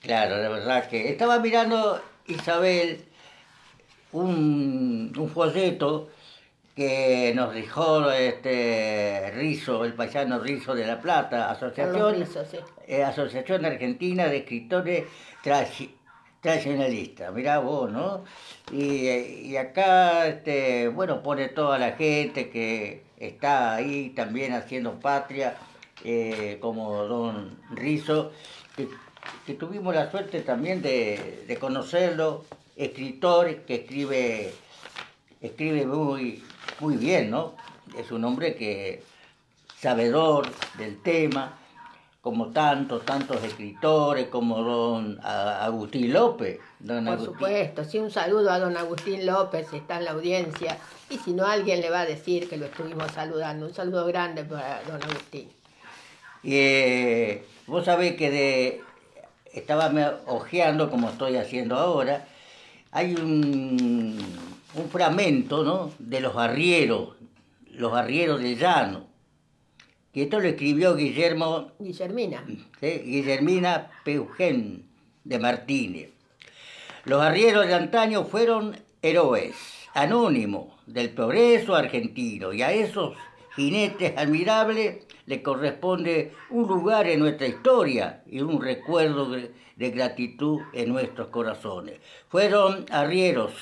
[0.00, 3.04] Claro, la verdad que estaba mirando Isabel
[4.12, 6.08] un, un folleto
[6.74, 12.24] que nos dijo este Rizo, el paisano Rizo de La Plata, Asociación,
[12.86, 15.04] eh, Asociación Argentina de Escritores
[15.42, 17.34] Tradicionalistas.
[17.34, 18.24] Mirá vos, ¿no?
[18.72, 25.58] Y, acá, este, bueno, pone toda la gente que está ahí también haciendo patria,
[26.02, 28.32] eh, como don Rizo,
[28.74, 28.88] que,
[29.58, 32.44] tuvimos la suerte también de, de conocerlo,
[32.76, 34.52] escritor que escribe,
[35.40, 36.42] escribe muy
[36.80, 37.54] muy bien, ¿no?
[37.96, 39.02] Es un hombre que
[39.78, 40.48] sabedor
[40.78, 41.58] del tema,
[42.20, 46.60] como tantos, tantos escritores, como don Agustín López.
[46.86, 51.18] Por supuesto, sí, un saludo a don Agustín López, si está en la audiencia, y
[51.18, 53.66] si no, alguien le va a decir que lo estuvimos saludando.
[53.66, 55.48] Un saludo grande para don Agustín.
[56.42, 58.80] Y eh, vos sabés que de,
[59.52, 62.26] estaba ojeando, como estoy haciendo ahora,
[62.92, 64.18] hay un
[64.74, 65.92] un fragmento ¿no?
[65.98, 67.10] de los arrieros,
[67.72, 69.06] los arrieros del llano,
[70.12, 71.72] que esto lo escribió Guillermo...
[71.78, 72.44] Guillermina.
[72.80, 74.84] Guillermina Peugen
[75.24, 76.10] de Martínez.
[77.04, 79.54] Los arrieros de antaño fueron héroes,
[79.94, 83.16] anónimos del progreso argentino, y a esos
[83.56, 90.90] jinetes admirables le corresponde un lugar en nuestra historia y un recuerdo de gratitud en
[90.90, 92.00] nuestros corazones.
[92.28, 93.52] Fueron arrieros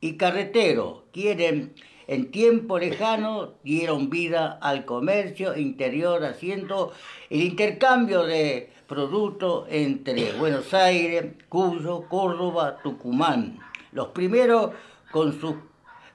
[0.00, 1.68] y carreteros, quienes
[2.06, 6.92] en tiempo lejano dieron vida al comercio interior haciendo
[7.30, 13.58] el intercambio de productos entre Buenos Aires, Cuyo, Córdoba, Tucumán.
[13.92, 14.72] Los primeros
[15.10, 15.54] con sus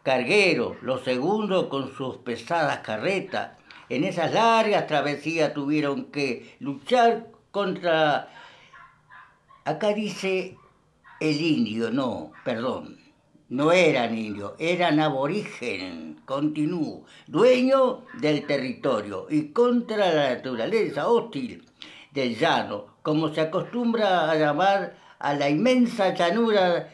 [0.10, 3.52] cargueros, los segundos con sus pesadas carretas.
[3.90, 8.28] En esas largas travesías tuvieron que luchar contra...
[9.66, 10.58] Acá dice
[11.20, 12.98] el indio, no, perdón
[13.50, 21.66] no eran indios, eran aborigen, continúo, dueño del territorio y contra la naturaleza hostil
[22.12, 26.90] del llano, como se acostumbra a llamar a la inmensa llanura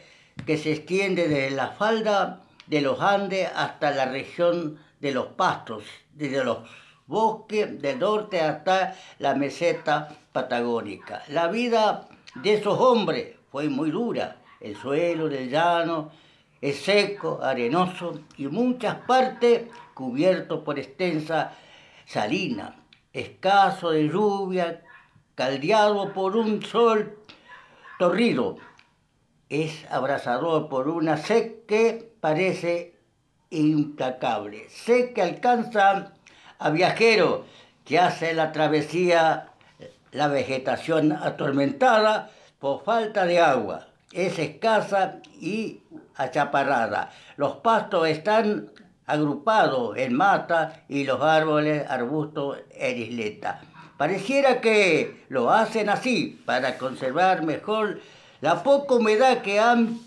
[0.46, 5.84] que se extiende desde la falda de los Andes hasta la región de los pastos,
[6.12, 6.58] desde los
[7.06, 11.22] bosques del norte hasta la meseta patagónica.
[11.28, 16.10] La vida de esos hombres fue muy dura, el suelo del llano,
[16.60, 21.52] es seco, arenoso y muchas partes cubierto por extensa
[22.06, 22.76] salina,
[23.12, 24.82] escaso de lluvia,
[25.34, 27.18] caldeado por un sol
[27.98, 28.56] torrido.
[29.48, 32.92] Es abrasador por una sed que parece
[33.50, 34.68] implacable.
[34.68, 36.10] Sé que alcanza
[36.58, 37.42] a viajeros
[37.84, 39.50] que hace la travesía
[40.10, 43.86] la vegetación atormentada por falta de agua.
[44.12, 45.82] Es escasa y
[46.16, 47.12] achaparrada.
[47.36, 48.72] Los pastos están
[49.06, 53.60] agrupados en mata y los árboles, arbustos en isleta.
[53.96, 58.00] Pareciera que lo hacen así para conservar mejor
[58.40, 60.00] la poca humedad que han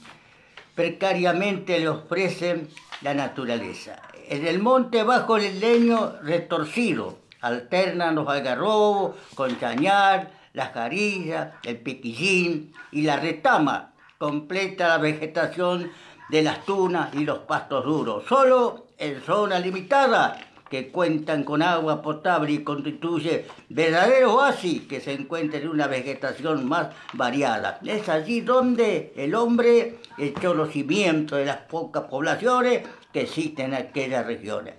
[0.79, 2.69] precariamente le ofrecen
[3.01, 4.01] la naturaleza.
[4.29, 11.79] En el monte bajo el leño retorcido alternan los algarrobos con chañar, las carillas, el
[11.79, 15.91] piquillín y la retama completa la vegetación
[16.29, 18.23] de las tunas y los pastos duros.
[18.29, 20.39] Solo en zonas limitadas
[20.69, 26.67] que cuentan con agua potable y constituye verdadero oasis que se encuentra en una vegetación
[26.67, 27.79] más variada.
[27.83, 33.75] Es allí donde el hombre echó los cimientos de las pocas poblaciones que existen en
[33.75, 34.75] aquellas regiones.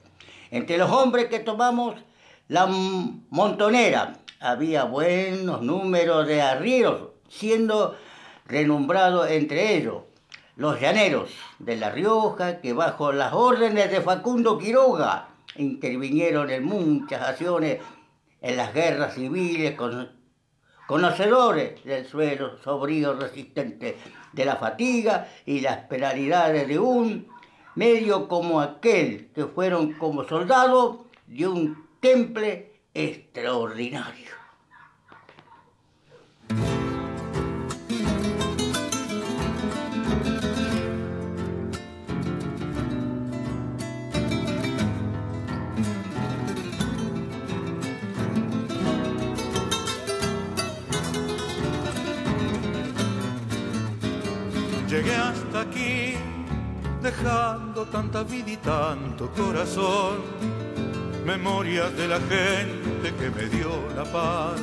[0.50, 1.96] Entre los hombres que tomamos
[2.48, 7.96] la montonera había buenos números de arrieros, siendo
[8.46, 10.02] renombrado entre ellos
[10.56, 15.29] los llaneros de La Rioja, que bajo las órdenes de Facundo Quiroga
[15.60, 17.78] intervinieron en muchas acciones
[18.40, 20.10] en las guerras civiles, con,
[20.86, 23.96] conocedores del suelo sobrío resistente
[24.32, 27.28] de la fatiga y las penalidades de un
[27.76, 30.98] medio como aquel, que fueron como soldados
[31.28, 34.29] de un temple extraordinario.
[57.10, 60.18] Dejando tanta vida y tanto corazón,
[61.26, 64.60] memorias de la gente que me dio la paz,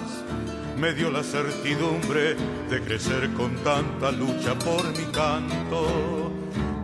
[0.77, 2.35] me dio la certidumbre
[2.69, 6.31] de crecer con tanta lucha por mi canto.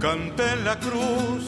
[0.01, 1.43] Canté en la cruz,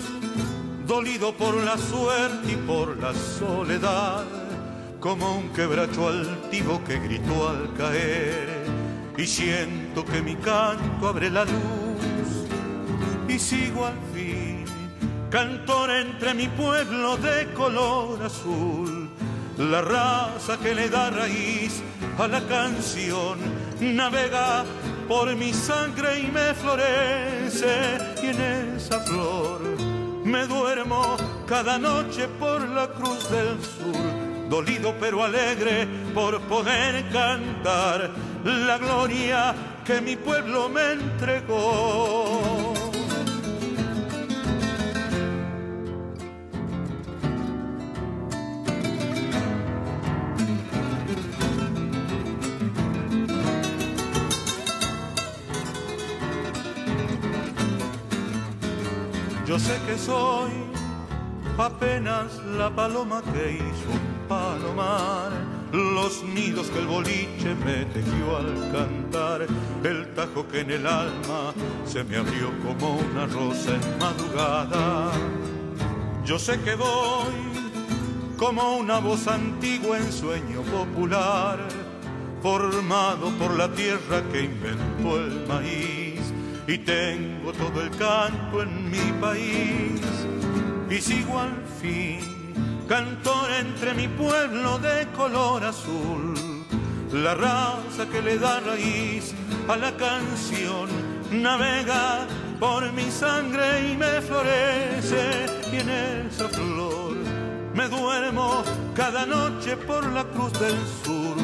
[0.88, 4.24] dolido por la suerte y por la soledad,
[5.02, 8.64] como un quebracho altivo que gritó al caer,
[9.18, 11.85] y siento que mi canto abre la luz
[13.36, 14.64] y sigo al fin,
[15.30, 19.10] cantor entre mi pueblo de color azul,
[19.58, 21.82] la raza que le da raíz
[22.18, 23.38] a la canción,
[23.82, 24.64] navega
[25.10, 28.42] por mi sangre y me florece, y en
[28.78, 29.60] esa flor
[30.24, 38.12] me duermo cada noche por la cruz del sur, dolido pero alegre por poder cantar
[38.46, 42.75] la gloria que mi pueblo me entregó.
[59.66, 60.52] Sé que soy
[61.58, 65.32] apenas la paloma que hizo un palomar,
[65.72, 69.48] los nidos que el boliche me tejió al cantar,
[69.84, 71.42] el tajo que en el alma
[71.86, 75.12] se me abrió como una rosa en madrugada.
[76.24, 77.36] Yo sé que voy
[78.38, 81.58] como una voz antigua en sueño popular,
[82.44, 86.05] formado por la tierra que inventó el maíz
[86.68, 90.02] y tengo todo el canto en mi país.
[90.90, 92.20] Y sigo al fin
[92.88, 96.34] cantor entre mi pueblo de color azul.
[97.12, 99.34] La raza que le da raíz
[99.68, 100.90] a la canción
[101.32, 102.28] navega
[102.60, 105.46] por mi sangre y me florece.
[105.72, 107.16] Y en esa flor
[107.74, 108.64] me duermo
[108.96, 111.36] cada noche por la cruz del sur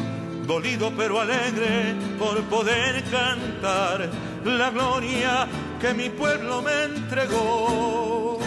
[0.46, 4.10] dolido pero alegre por poder cantar
[4.44, 5.48] la gloria
[5.80, 8.38] que mi pueblo me entregó.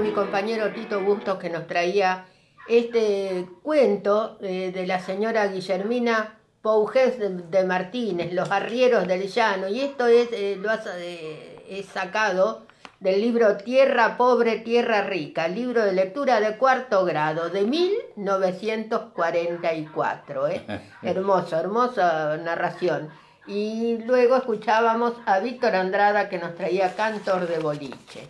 [0.10, 2.26] Mi compañero Tito Bustos que nos traía
[2.68, 9.82] este cuento eh, de la señora Guillermina Pouges de, Martínez, Los arrieros del llano, y
[9.82, 12.66] esto es, eh, lo eh, es sacado
[12.99, 20.47] del libro Tierra Pobre, Tierra Rica, libro de lectura de cuarto grado de 1944.
[21.03, 23.10] Hermoso, hermosa narración.
[23.45, 28.28] Y luego escuchábamos a Víctor Andrada que nos traía Cantor de Boliche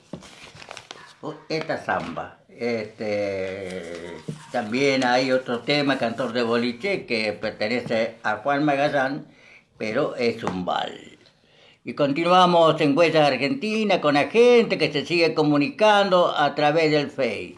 [1.49, 2.38] esta samba.
[2.49, 4.17] Este,
[4.51, 9.28] también hay otro tema, Cantor de Boliche, que pertenece a Juan Magallán,
[9.78, 11.17] pero es un bal.
[11.86, 17.09] Y continuamos en Huellas Argentina con la gente que se sigue comunicando a través del
[17.09, 17.55] Face.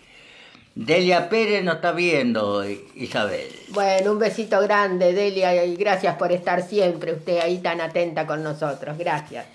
[0.75, 2.63] Delia Pérez nos está viendo,
[2.95, 3.47] Isabel.
[3.69, 8.43] Bueno, un besito grande, Delia, y gracias por estar siempre usted ahí tan atenta con
[8.43, 8.97] nosotros.
[8.97, 9.47] Gracias.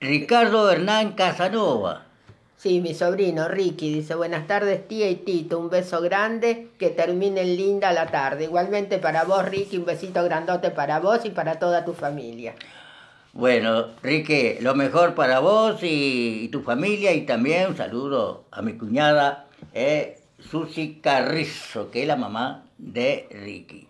[0.00, 2.05] Ricardo Hernán Casanova
[2.58, 7.44] Sí, mi sobrino Ricky dice, buenas tardes tía y Tito, un beso grande, que termine
[7.44, 8.44] linda la tarde.
[8.44, 12.54] Igualmente para vos Ricky, un besito grandote para vos y para toda tu familia.
[13.34, 18.72] Bueno, Ricky, lo mejor para vos y, tu familia y también un saludo a mi
[18.72, 23.86] cuñada eh, Susi Carrizo, que es la mamá de Ricky.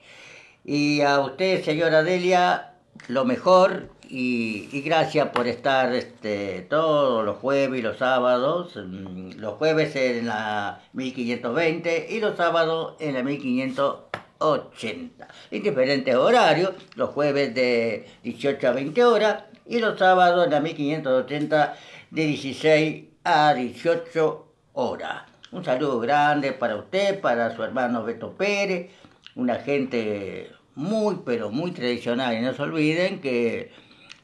[0.65, 2.73] Y a usted, señora Delia,
[3.07, 9.55] lo mejor y, gracias por estar este, todos los jueves y los sábados, mm, los
[9.55, 15.29] jueves en la 1520 y los sábados en la 1580.
[15.51, 20.61] En diferentes horarios, los jueves de 18 a 20 horas y los sábados en la
[20.61, 21.77] 1580
[22.11, 25.23] de 16 a 18 horas.
[25.53, 28.91] Un saludo grande para usted, para su hermano Beto Pérez,
[29.35, 32.37] una gente muy, pero muy tradicional.
[32.37, 33.71] Y no se olviden que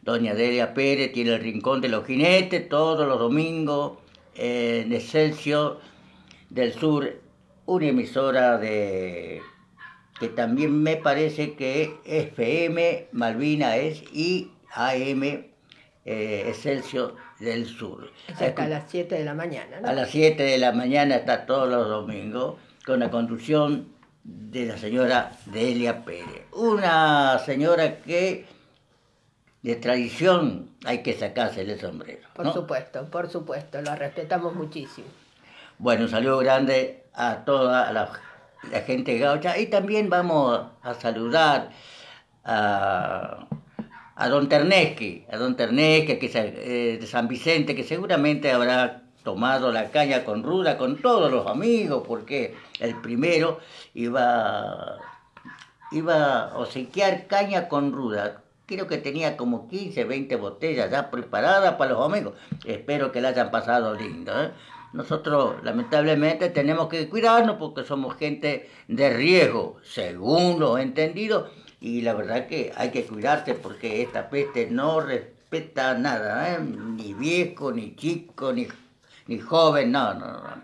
[0.02, 3.98] Doña Delia Pérez tiene el Rincón de los Jinetes todos los domingos
[4.34, 5.80] en Excelsior
[6.50, 7.20] del Sur,
[7.66, 9.42] una emisora de
[10.18, 15.22] que también me parece que FM Malvina es y AM
[16.04, 18.10] eh, Excelsior del Sur.
[18.28, 19.80] Es hasta las 7 de la mañana.
[19.80, 19.88] ¿no?
[19.88, 23.88] A las 7 de la mañana está todos los domingos con la conducción
[24.24, 26.46] de la señora Delia Pérez.
[26.52, 28.46] Una señora que
[29.62, 32.26] de tradición hay que sacarse el sombrero.
[32.34, 35.06] Por supuesto, por supuesto, lo respetamos muchísimo.
[35.78, 38.12] Bueno, un saludo grande a toda la,
[38.70, 41.70] la gente gaucha y también vamos a saludar
[42.44, 43.46] a,
[44.16, 49.02] a don Ternesque, a don Ternesque que es eh, de San Vicente, que seguramente habrá
[49.22, 53.60] tomado la caña con ruda con todos los amigos, porque el primero
[53.94, 54.98] iba,
[55.92, 58.41] iba a obsequiar caña con ruda.
[58.72, 62.32] Creo que tenía como 15, 20 botellas ya preparadas para los amigos.
[62.64, 64.32] Espero que la hayan pasado lindo.
[64.42, 64.50] ¿eh?
[64.94, 71.50] Nosotros lamentablemente tenemos que cuidarnos porque somos gente de riesgo, según lo he entendido,
[71.80, 76.58] y la verdad que hay que cuidarse porque esta peste no respeta nada, ¿eh?
[76.58, 78.68] ni viejo, ni chico, ni,
[79.26, 80.62] ni joven, no, no, no.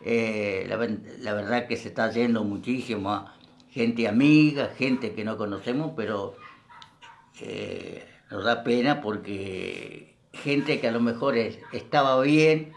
[0.00, 3.26] Eh, la, verdad que se está yendo muchísimo
[3.70, 6.34] gente amiga, gente que no conocemos, pero
[7.42, 12.72] eh, nos da pena porque gente que a lo mejor es, estaba bien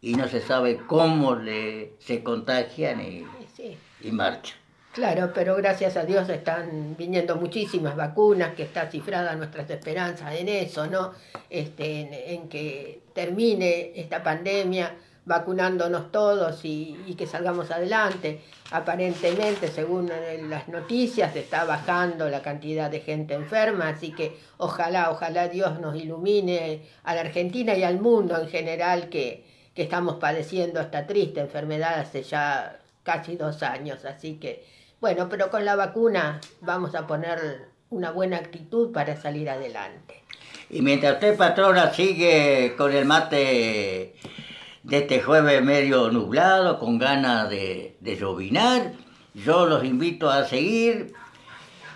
[0.00, 3.76] y no se sabe cómo le, se contagian y, Sí.
[4.02, 4.56] y marchan.
[4.92, 10.48] Claro, pero gracias a Dios están viniendo muchísimas vacunas, que está cifrada nuestras esperanzas en
[10.48, 11.12] eso, ¿no?
[11.50, 14.96] Este, en, en que termine esta pandemia
[15.28, 18.40] vacunándonos todos y, que salgamos adelante.
[18.70, 20.10] Aparentemente, según
[20.48, 25.94] las noticias, está bajando la cantidad de gente enferma, así que ojalá, ojalá Dios nos
[25.96, 31.40] ilumine a la Argentina y al mundo en general que, que estamos padeciendo esta triste
[31.40, 34.04] enfermedad hace ya casi dos años.
[34.06, 34.64] Así que,
[35.00, 40.22] bueno, pero con la vacuna vamos a poner una buena actitud para salir adelante.
[40.70, 44.14] Y mientras usted, patrona, sigue con el mate
[44.82, 48.92] de este jueves medio nublado, con ganas de, de llovinar,
[49.34, 51.12] yo los invito a seguir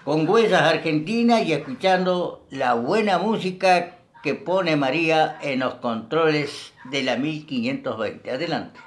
[0.05, 7.03] con Huellas Argentinas y escuchando la buena música que pone María en los controles de
[7.03, 8.31] la 1520.
[8.31, 8.81] Adelante.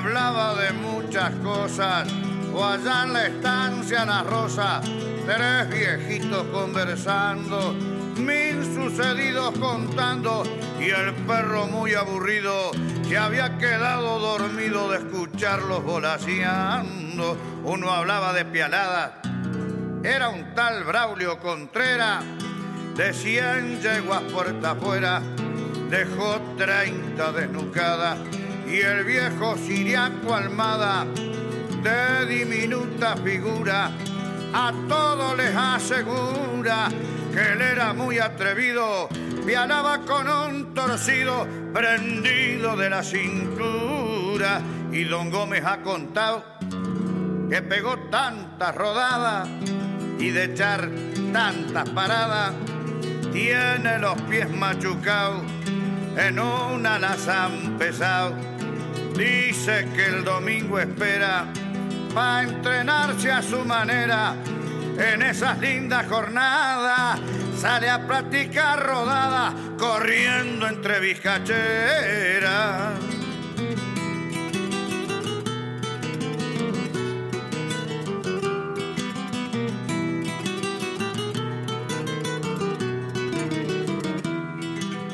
[0.00, 2.08] Hablaba de muchas cosas.
[2.54, 4.80] O allá en la estancia Ana Rosa,
[5.26, 7.72] tres viejitos conversando,
[8.16, 10.42] mil sucedidos contando
[10.80, 12.72] y el perro muy aburrido
[13.06, 17.36] se había quedado dormido de escucharlos volaseando.
[17.64, 19.12] Uno hablaba de pialadas
[20.02, 22.24] era un tal Braulio Contreras,
[22.96, 25.20] de cien yeguas puerta afuera,
[25.90, 28.18] dejó treinta desnucadas,
[28.70, 31.04] y el viejo Siriaco Almada,
[31.82, 33.90] de diminuta figura,
[34.52, 36.88] a todos les asegura
[37.32, 39.08] que él era muy atrevido,
[39.44, 44.60] pianaba con un torcido prendido de la cintura,
[44.92, 46.44] y don Gómez ha contado
[47.48, 49.48] que pegó tantas rodadas
[50.18, 50.88] y de echar
[51.32, 52.52] tantas paradas,
[53.32, 55.42] tiene los pies machucados,
[56.16, 58.49] en una las han pesado.
[59.20, 61.44] Dice que el domingo espera
[62.14, 64.34] para entrenarse a su manera.
[64.96, 67.20] En esas lindas jornadas
[67.54, 72.94] sale a practicar rodada corriendo entre bizcacheras.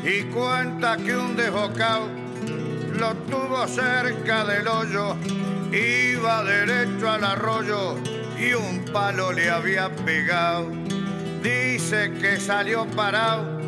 [0.05, 2.26] y cuenta que un desbocado
[2.99, 5.17] lo tuvo cerca del hoyo,
[5.73, 7.97] iba derecho al arroyo
[8.39, 10.71] y un palo le había pegado.
[11.43, 13.61] Dice que salió parado,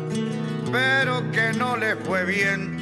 [0.71, 2.79] pero que no le fue bien.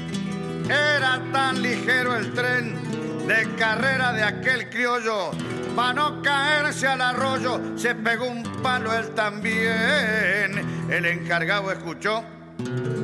[0.70, 5.32] Era tan ligero el tren de carrera de aquel criollo,
[5.76, 10.88] para no caerse al arroyo, se pegó un palo él también.
[10.90, 12.24] El encargado escuchó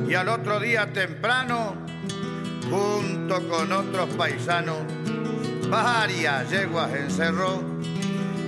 [0.08, 1.93] y al otro día temprano
[2.70, 4.78] junto con otros paisanos,
[5.68, 7.62] varias yeguas encerró,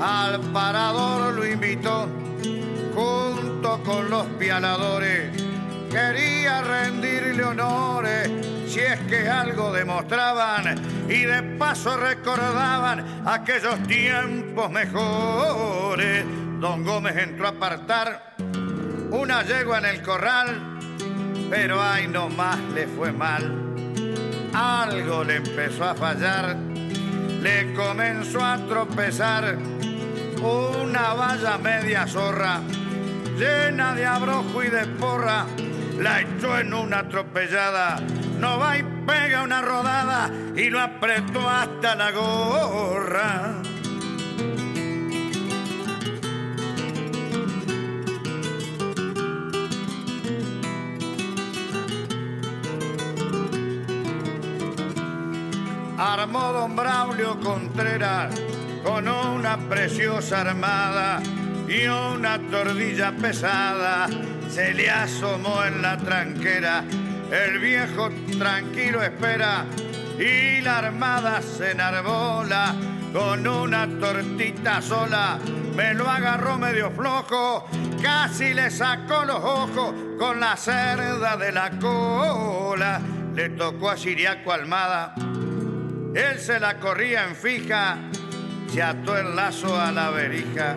[0.01, 2.09] al parador lo invitó,
[2.95, 5.31] junto con los pianadores,
[5.91, 8.31] quería rendirle honores,
[8.67, 10.77] si es que algo demostraban
[11.09, 16.25] y de paso recordaban aquellos tiempos mejores.
[16.61, 18.35] Don Gómez entró a apartar
[19.11, 20.79] una yegua en el corral,
[21.49, 23.66] pero ay no más le fue mal.
[24.59, 29.59] Algo le empezó a fallar, le comenzó a tropezar
[30.41, 32.63] una valla media zorra,
[33.39, 35.45] llena de abrojo y de porra,
[35.99, 38.01] la echó en una atropellada,
[38.41, 43.76] no va y pega una rodada y lo apretó hasta la gorra.
[56.07, 58.33] Armó don Braulio Contreras
[58.85, 61.21] con una preciosa armada
[61.69, 64.09] y una tordilla pesada.
[64.49, 66.85] Se le asomó en la tranquera,
[67.31, 69.67] el viejo tranquilo espera
[70.19, 72.75] y la armada se enarbola
[73.13, 75.39] con una tortita sola.
[75.75, 77.69] Me lo agarró medio flojo,
[78.01, 83.01] casi le sacó los ojos con la cerda de la cola.
[83.35, 85.15] Le tocó a Siriaco Almada
[86.17, 87.99] él se la corría en fija,
[88.73, 90.77] se ató el lazo a la verija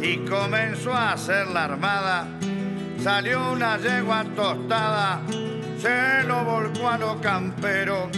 [0.00, 2.26] y comenzó a hacer la armada.
[3.00, 5.20] Salió una yegua tostada,
[5.78, 8.10] se lo volcó a lo campero.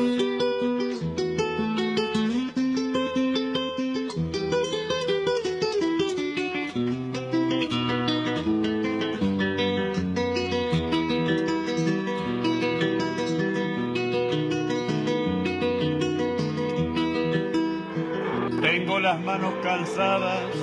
[18.61, 20.62] Tengo las manos cansadas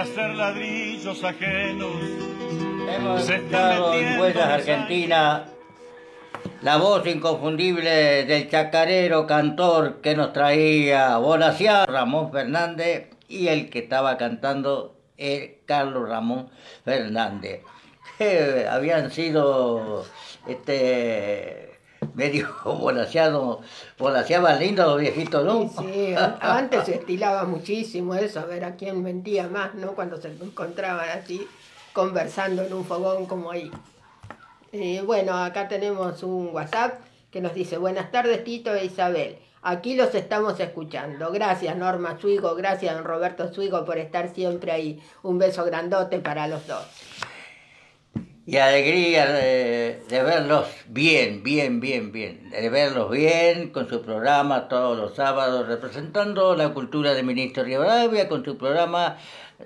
[0.00, 1.92] hacer ladrillos ajenos.
[2.88, 5.44] Hemos escuchado en Huellas Argentina
[6.62, 13.80] la voz inconfundible del chacarero cantor que nos traía Bonaciar, Ramón Fernández, y el que
[13.80, 16.48] estaba cantando es Carlos Ramón
[16.82, 17.60] Fernández.
[18.16, 20.06] Que habían sido
[20.46, 21.69] este
[22.14, 23.60] medio volaseado,
[23.98, 25.68] volaseaban lindo los viejitos, ¿no?
[25.68, 29.92] Sí, sí, antes se estilaba muchísimo eso, a ver a quién mentía más, ¿no?
[29.92, 31.46] Cuando se encontraban así,
[31.92, 33.70] conversando en un fogón como ahí.
[34.72, 37.00] Eh, bueno, acá tenemos un WhatsApp
[37.30, 39.38] que nos dice, buenas tardes Tito e Isabel.
[39.62, 41.30] Aquí los estamos escuchando.
[41.32, 45.02] Gracias Norma Suigo, gracias Roberto Suigo por estar siempre ahí.
[45.22, 46.86] Un beso grandote para los dos
[48.46, 54.96] y alegría de, verlos bien, bien, bien, bien, de verlos bien con su programa todos
[54.96, 59.18] los sábados, representando la cultura de Ministro Rivadavia con su programa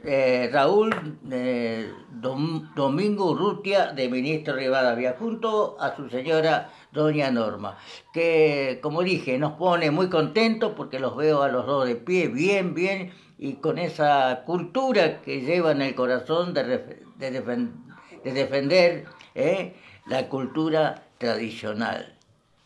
[0.02, 7.78] eh, Raúl eh, Domingo Urrutia de Ministro Rivadavia, junto a su señora Doña Norma,
[8.12, 12.26] que como dije nos pone muy contentos porque los veo a los dos de pie,
[12.26, 17.93] bien, bien, y con esa cultura que llevan el corazón de, de defender
[18.24, 19.04] de defender
[19.34, 19.74] ¿eh?
[20.06, 22.14] la cultura tradicional.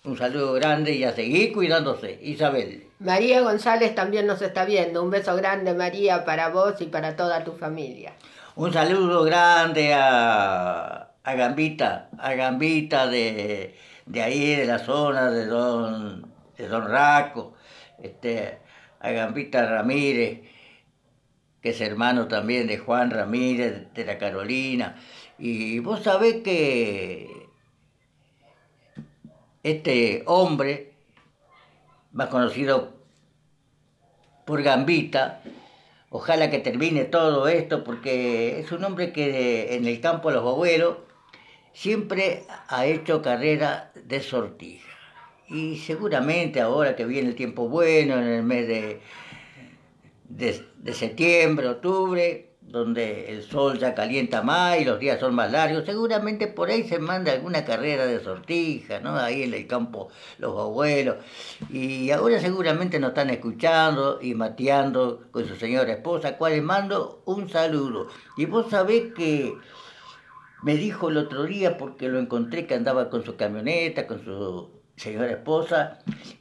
[0.05, 2.19] Un saludo grande y a seguir cuidándose.
[2.23, 2.87] Isabel.
[3.01, 5.03] María González también nos está viendo.
[5.03, 8.13] Un beso grande, María, para vos y para toda tu familia.
[8.55, 13.75] Un saludo grande a, a Gambita, a Gambita de,
[14.15, 17.55] ahí, de la zona de Don, de Don Raco,
[18.03, 18.59] este,
[19.01, 20.41] a Gambita Ramírez,
[21.61, 24.97] que es hermano también de Juan Ramírez, de la Carolina.
[25.39, 27.49] Y vos sabés que
[29.63, 30.93] este hombre,
[32.13, 32.95] más conocido
[34.45, 35.43] por Gambita,
[36.11, 40.45] ojalá que termine todo esto, porque es un hombre que en el campo de los
[40.45, 40.97] abuelos
[41.73, 44.89] siempre ha hecho carrera de sortija.
[45.49, 49.01] Y seguramente ahora que viene el tiempo bueno, en el mes de,
[50.29, 55.85] de, septiembre, octubre, donde el sol ya calienta más y los días son más largos,
[55.87, 59.17] seguramente por ahí se manda alguna carrera de sortija, ¿no?
[59.17, 60.09] Ahí en el campo
[60.39, 61.17] los abuelos.
[61.71, 67.23] Y ahora seguramente nos están escuchando y mateando con su señora esposa, cual les mando
[67.25, 68.09] un saludo.
[68.37, 69.55] Y vos sabés que
[70.63, 74.71] me dijo el otro día, porque lo encontré que andaba con su camioneta, con su
[74.97, 76.01] señora esposa,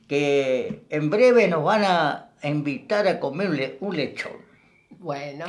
[0.10, 4.47] que en breve nos van a invitar a comer un lechón.
[5.00, 5.46] Bueno,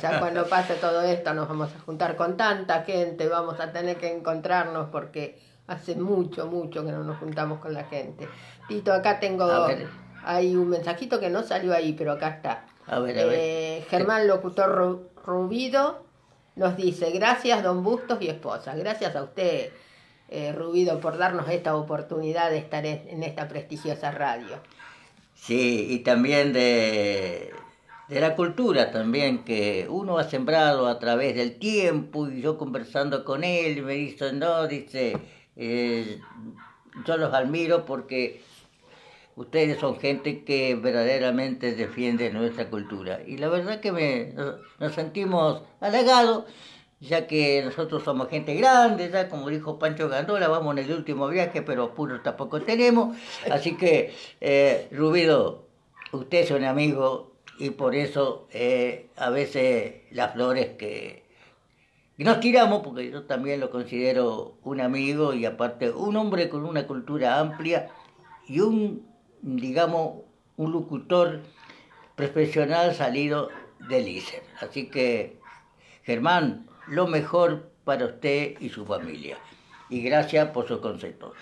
[0.00, 3.96] ya cuando pase todo esto nos vamos a juntar con tanta gente, vamos a tener
[3.96, 8.26] que encontrarnos porque hace mucho, mucho que no nos juntamos con la gente.
[8.68, 9.48] Tito, acá tengo,
[10.24, 12.64] hay un mensajito que no salió ahí, pero acá está.
[12.86, 13.34] A ver, a ver.
[13.38, 16.06] Eh, Germán Locutor Rubido
[16.56, 19.70] nos dice, gracias don Bustos y esposa, gracias a usted,
[20.28, 24.58] eh, Rubido, por darnos esta oportunidad de estar en, esta prestigiosa radio.
[25.34, 27.52] Sí, y también de,
[28.08, 33.24] de la cultura también, que uno ha sembrado a través del tiempo, y yo conversando
[33.24, 35.16] con él, me dice, no, dice,
[35.56, 36.20] eh,
[37.04, 38.42] yo los admiro porque
[39.34, 43.20] ustedes son gente que verdaderamente defiende nuestra cultura.
[43.26, 44.32] Y la verdad que me,
[44.78, 46.44] nos, sentimos halagados,
[47.00, 51.28] ya que nosotros somos gente grande, ya como dijo Pancho Gandola, vamos en el último
[51.28, 53.16] viaje, pero puro tampoco tenemos.
[53.50, 55.66] Así que, eh, Rubido,
[56.12, 61.24] usted es un amigo y por eso eh, a veces las flores que,
[62.18, 66.86] nos tiramos, porque yo también lo considero un amigo y aparte un hombre con una
[66.86, 67.90] cultura amplia
[68.48, 69.06] y un
[69.46, 70.22] digamos,
[70.56, 71.40] un locutor
[72.16, 73.48] profesional salido
[73.88, 74.42] del ICER.
[74.60, 75.38] Así que,
[76.02, 79.38] Germán, lo mejor para usted y su familia.
[79.88, 81.34] Y gracias por su concepto.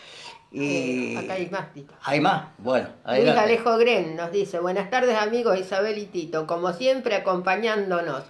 [0.55, 1.16] Y...
[1.16, 1.94] Acá hay más, Tito.
[2.05, 2.88] Hay más, bueno.
[3.09, 8.22] Luis Alejo Gren nos dice, buenas tardes amigos Isabel y Tito, como siempre acompañándonos.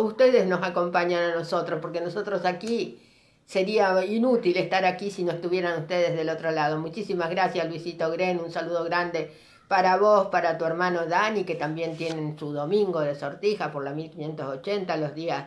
[0.00, 3.00] ustedes nos acompañan a nosotros, porque nosotros aquí
[3.46, 6.78] sería inútil estar aquí si no estuvieran ustedes del otro lado.
[6.78, 8.38] Muchísimas gracias, Luisito Gren.
[8.38, 9.32] Un saludo grande
[9.66, 13.92] para vos, para tu hermano Dani, que también tienen su domingo de sortija por la
[13.92, 15.46] 1580, los días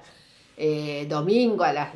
[0.57, 1.89] eh, domingo a las,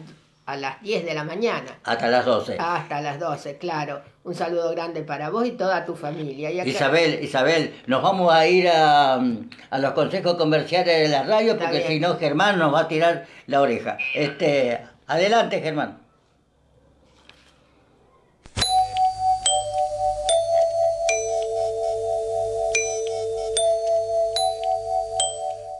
[0.46, 1.80] a las 10 de la mañana.
[1.84, 2.58] Hasta las 12.
[2.60, 4.02] Hasta las 12, claro.
[4.24, 6.52] Un saludo grande para vos y toda tu familia.
[6.66, 11.86] Isabel, Isabel, nos vamos a ir a, a los consejos comerciales de la radio porque
[11.88, 13.98] si no Germán nos va a tirar la oreja.
[14.14, 16.00] Este, Adelante, Germán.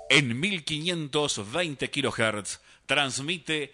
[0.10, 3.74] En 1520 kHz transmite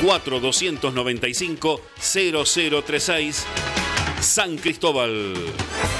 [0.00, 3.46] 4295 0036
[4.20, 5.99] San Cristóbal.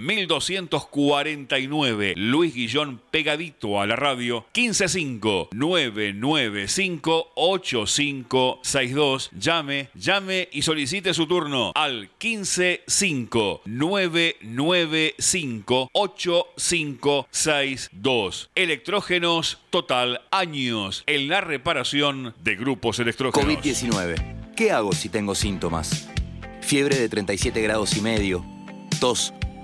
[0.01, 2.15] 1249.
[2.17, 4.45] Luis Guillón pegadito a la radio.
[4.53, 9.29] 155 995 8562.
[9.37, 18.49] Llame, llame y solicite su turno al 155 995 8562.
[18.55, 20.21] Electrógenos Total.
[20.31, 23.45] Años en la reparación de grupos electrógenos.
[23.45, 24.53] COVID-19.
[24.55, 26.09] ¿Qué hago si tengo síntomas?
[26.61, 28.45] Fiebre de 37 grados y medio,
[28.99, 29.33] tos,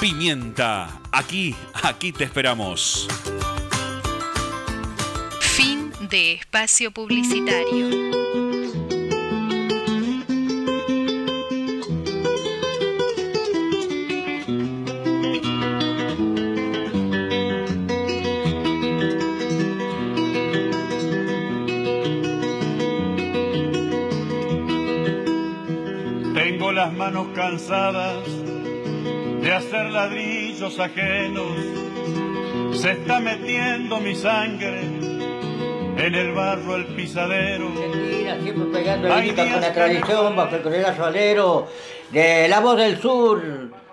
[0.00, 3.08] Pimienta, aquí, aquí te esperamos.
[5.40, 8.41] Fin de espacio publicitario.
[26.82, 28.24] Las manos cansadas
[29.40, 31.46] de hacer ladrillos ajenos.
[32.74, 37.68] Se está metiendo mi sangre en el barro el pisadero.
[38.42, 41.68] siempre pegando el con la tradición bajo el alero
[42.10, 43.40] de La Voz del Sur,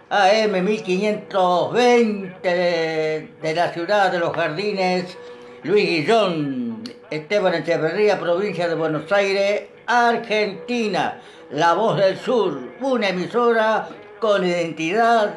[0.10, 5.16] AM 1520 de, de la ciudad de los jardines,
[5.62, 11.20] Luis Guillón, Esteban Echeverría, provincia de Buenos Aires, Argentina.
[11.50, 15.34] La Voz del Sur, una emisora con identidad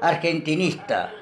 [0.00, 1.12] argentinista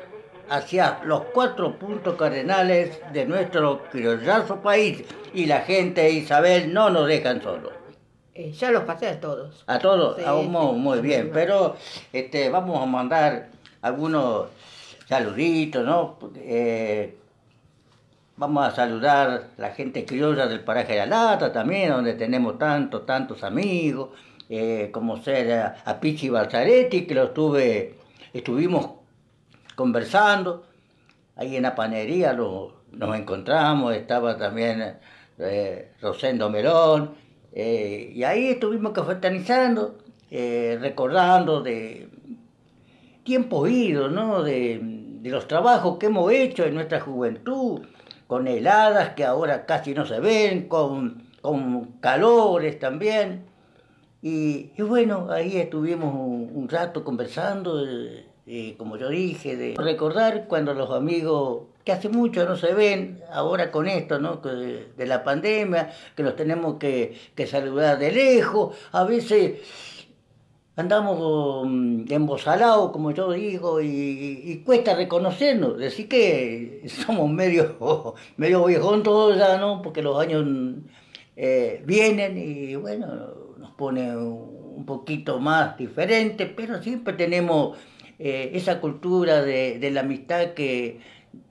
[0.48, 5.02] hacia los cuatro puntos cardenales de nuestro criollazo país
[5.34, 7.72] y la gente de Isabel no nos dejan solos.
[8.32, 9.64] Eh, ya los pasé a todos.
[9.66, 11.74] A todos, Sí, a sí, muy sí, bien, pero
[12.12, 13.48] este, vamos a mandar
[13.80, 14.46] algunos
[15.08, 16.16] saluditos, ¿no?
[16.36, 17.16] Eh,
[18.36, 23.06] vamos a saludar la gente criolla del paraje de la Lata también, donde tenemos tantos,
[23.06, 24.10] tantos amigos,
[24.48, 25.52] eh, como ser
[25.84, 27.94] a, Pichi Balzaretti, que lo estuve,
[28.32, 28.90] estuvimos
[29.76, 30.64] conversando,
[31.36, 34.96] ahí en la panería lo- nos encontramos, estaba también
[35.38, 37.14] eh, Rosendo Melón,
[37.54, 39.98] eh, y ahí estuvimos confraternizando,
[40.30, 42.08] eh, recordando de
[43.24, 44.42] tiempos idos, ¿no?
[44.42, 47.80] De, de los trabajos que hemos hecho en nuestra juventud,
[48.32, 53.44] con heladas que ahora casi no se ven, con, con calores también.
[54.22, 57.84] Y, bueno, ahí estuvimos un, rato conversando,
[58.78, 63.70] como yo dije, de recordar cuando los amigos que hace mucho no se ven, ahora
[63.70, 64.36] con esto, ¿no?
[64.36, 69.60] De, de la pandemia, que los tenemos que, que saludar de lejos, a veces
[70.76, 79.02] andamos mm, embosalados, como yo digo, y, cuesta reconocernos, decir que somos medio, medio viejón
[79.02, 79.82] todos ya, ¿no?
[79.82, 80.46] Porque los años
[81.36, 83.06] eh, vienen y bueno,
[83.58, 87.78] nos pone un poquito más diferente, pero siempre tenemos
[88.18, 91.00] eh, esa cultura de, de, la amistad que,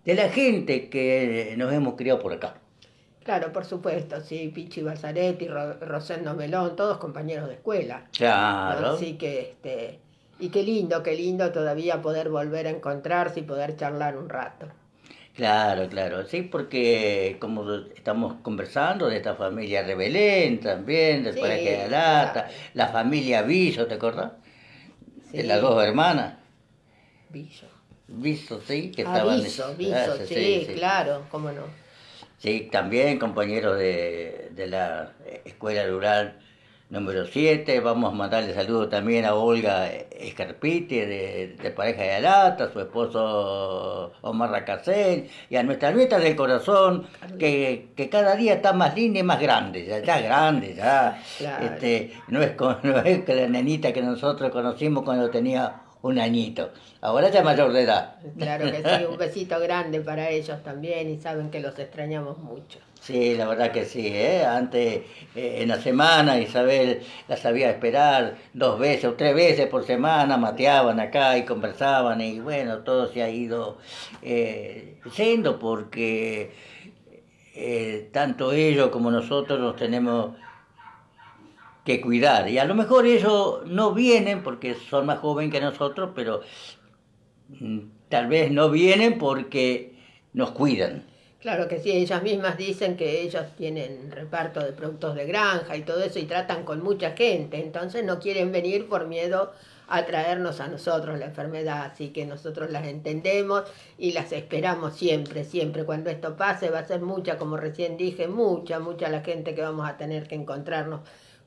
[0.06, 2.61] de la gente que nos hemos criado por acá.
[3.24, 8.06] Claro, por supuesto, sí, Pichi Balzaretti, Rosendo Melón, todos compañeros de escuela.
[8.18, 8.92] Claro.
[8.92, 10.00] Así que, este,
[10.40, 14.68] y qué lindo, qué lindo todavía poder volver a encontrarse y poder charlar un rato.
[15.36, 21.88] Claro, claro, sí, porque como estamos conversando de esta familia Rebelén también, del sí, de
[21.90, 24.34] Lata, la familia Viso, ¿te acordás?
[25.30, 25.38] Sí.
[25.38, 26.38] De las dos hermanas.
[27.30, 27.68] Viso.
[28.08, 29.42] Viso, sí, que ah, estaban...
[29.42, 31.81] Viso, Viso, sí, sí, sí, claro, cómo no.
[32.42, 35.14] Sí, también compañeros de, de la
[35.46, 36.40] Escuela Rural
[36.90, 37.80] número 7.
[37.82, 42.80] Vamos a mandarle saludos también a Olga Escarpiti de, de Pareja de Alata, a su
[42.80, 47.06] esposo Omar Racacel y a nuestra nieta del corazón,
[47.38, 51.22] que, que, cada día está más linda y más grande, ya, ya grande, ya.
[51.38, 51.66] Claro.
[51.66, 56.72] Este, no, es, no es la nenita que nosotros conocimos cuando tenía un añito.
[57.02, 58.16] Ahora ya mayor de edad.
[58.38, 62.80] Claro que sí, un besito grande para ellos también y saben que los extrañamos mucho.
[63.02, 64.46] Sí, la verdad que sí, ¿eh?
[64.46, 65.02] Antes,
[65.36, 70.38] eh, en la semana, Isabel la sabía esperar dos veces o tres veces por semana,
[70.38, 73.80] mateaban acá y conversaban y bueno, todo se ha ido
[74.22, 76.52] eh, yendo porque
[77.56, 80.36] eh, tanto ellos como nosotros nos tenemos
[82.00, 82.48] cuidar.
[82.48, 86.42] Y a lo mejor ellos no vienen porque son más jóvenes que nosotros, pero
[87.50, 89.96] mm, tal vez no vienen porque
[90.34, 91.04] nos cuidan.
[91.42, 95.82] Claro que sí, ellas mismas dicen que ellos tienen reparto de productos de granja y
[95.82, 99.52] todo eso y tratan con mucha gente, entonces no quieren venir por miedo
[99.88, 103.64] a traernos a nosotros la enfermedad, así que nosotros las entendemos
[103.98, 105.84] y las esperamos siempre, siempre.
[105.84, 109.62] Cuando esto pase va a ser mucha, como recién dije, mucha, mucha la gente que
[109.62, 111.02] vamos a tener que encontrarnos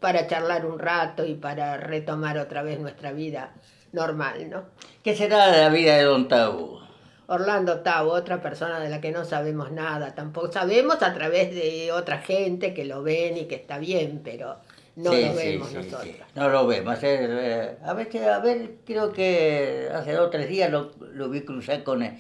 [0.05, 3.52] para charlar un rato y para retomar otra vez nuestra vida
[3.92, 4.64] normal, ¿no?
[5.02, 6.78] ¿Qué será de la vida de Don Tabú?
[7.26, 11.90] Orlando Tavo, otra persona de la que no sabemos nada, tampoco sabemos a través de
[11.90, 14.57] otra gente que lo ven y que está bien, pero
[14.96, 16.02] no Sí, lo vemos sí, nosotros.
[16.02, 16.16] sí.
[16.34, 16.98] No lo vemos.
[17.02, 21.40] eh, a ver, a ver, creo que hace dos o tres días lo, lo vi
[21.46, 22.12] cruzar con el,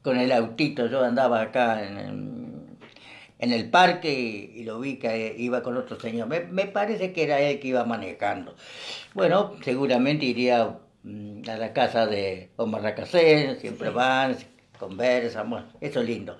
[0.00, 0.86] con el autito.
[0.86, 2.41] Yo andaba acá en, el-
[3.42, 6.28] en el parque y, y lo vi que iba con otro señor.
[6.28, 8.54] Me, me parece que era él que iba manejando.
[9.14, 14.36] Bueno, seguramente iría mm, a la casa de Omar Racacel, siempre van,
[14.78, 16.38] conversan, bueno, eso es lindo.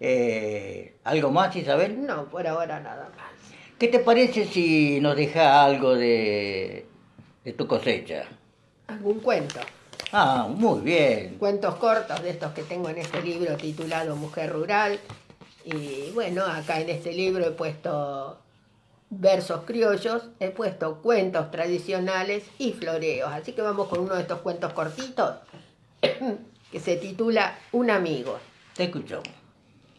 [0.00, 2.04] Eh, ¿Algo más, Isabel?
[2.04, 3.32] No, por ahora nada más.
[3.78, 6.84] ¿Qué te parece si nos deja algo de,
[7.44, 8.24] de tu cosecha?
[8.88, 9.60] ¿Algún cuento?
[10.10, 11.36] Ah, muy bien.
[11.38, 14.98] Cuentos cortos de estos que tengo en este libro titulado Mujer Rural.
[15.64, 18.38] Y bueno, acá en este libro he puesto
[19.10, 23.32] versos criollos, he puesto cuentos tradicionales y floreos.
[23.32, 25.36] Así que vamos con uno de estos cuentos cortitos
[26.70, 28.38] que se titula Un amigo.
[28.74, 29.22] Te escucho.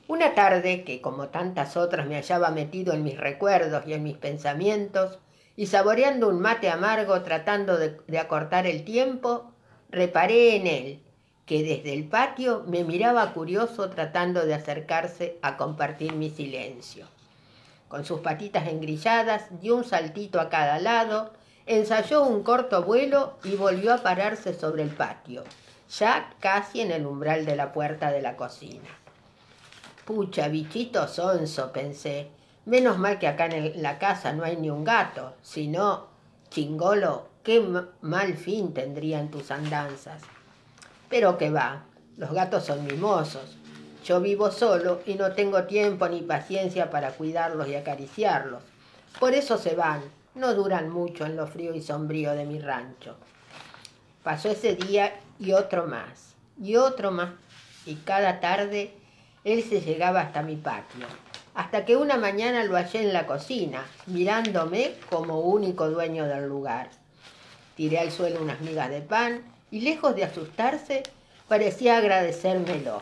[0.07, 4.17] Una tarde que, como tantas otras, me hallaba metido en mis recuerdos y en mis
[4.17, 5.17] pensamientos,
[5.55, 9.51] y saboreando un mate amargo tratando de, de acortar el tiempo,
[9.89, 10.99] reparé en él,
[11.45, 17.07] que desde el patio me miraba curioso tratando de acercarse a compartir mi silencio.
[17.87, 21.31] Con sus patitas engrilladas dio un saltito a cada lado,
[21.67, 25.43] ensayó un corto vuelo y volvió a pararse sobre el patio,
[25.99, 28.89] ya casi en el umbral de la puerta de la cocina.
[30.03, 32.27] Pucha, bichito sonso, pensé.
[32.65, 35.35] Menos mal que acá en el- la casa no hay ni un gato.
[35.43, 36.07] Si no,
[36.49, 40.21] chingolo, qué ma- mal fin tendrían tus andanzas.
[41.09, 41.83] Pero que va,
[42.17, 43.57] los gatos son mimosos.
[44.05, 48.61] Yo vivo solo y no tengo tiempo ni paciencia para cuidarlos y acariciarlos.
[49.19, 50.01] Por eso se van,
[50.35, 53.15] no duran mucho en lo frío y sombrío de mi rancho.
[54.23, 57.29] Pasó ese día y otro más, y otro más,
[57.85, 58.93] y cada tarde
[59.43, 61.05] él se llegaba hasta mi patio,
[61.53, 66.89] hasta que una mañana lo hallé en la cocina, mirándome como único dueño del lugar.
[67.75, 71.03] Tiré al suelo unas migas de pan y lejos de asustarse,
[71.47, 73.01] parecía agradecérmelo.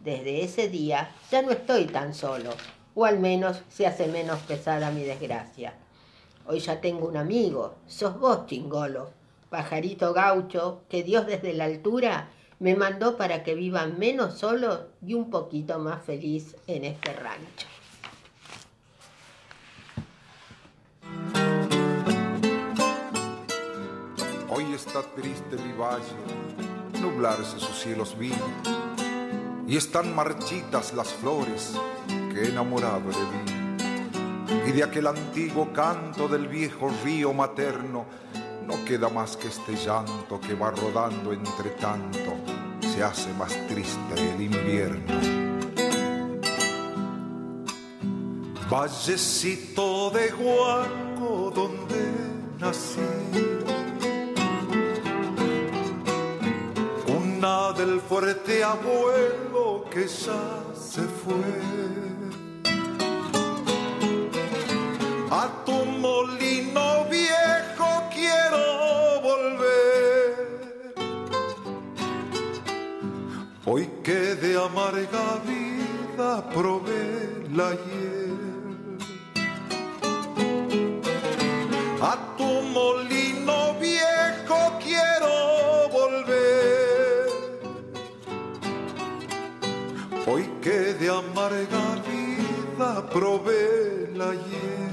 [0.00, 2.50] Desde ese día ya no estoy tan solo,
[2.94, 5.74] o al menos se hace menos pesada mi desgracia.
[6.46, 9.10] Hoy ya tengo un amigo, sos vos, chingolo,
[9.50, 15.14] pajarito gaucho, que Dios desde la altura me mandó para que viva menos solo y
[15.14, 17.66] un poquito más feliz en este rancho.
[24.60, 28.30] Hoy está triste mi valle, nublarse sus cielos vi,
[29.66, 31.72] y están marchitas las flores
[32.06, 34.68] que enamorado le vi.
[34.68, 38.04] Y de aquel antiguo canto del viejo río materno
[38.66, 42.34] no queda más que este llanto que va rodando entre tanto,
[42.82, 45.14] se hace más triste el invierno.
[48.68, 52.12] Vallecito de Huaco donde
[52.58, 53.49] nací.
[57.80, 60.44] Del fuerte abuelo que ya
[60.74, 61.50] se fue
[65.30, 68.64] A tu molino viejo quiero
[69.28, 70.94] volver.
[73.64, 77.06] Hoy que de amarga vida probé
[77.58, 78.98] la hiel.
[82.02, 83.19] A tu molino
[90.60, 94.89] que de amarga vida probé la hiel.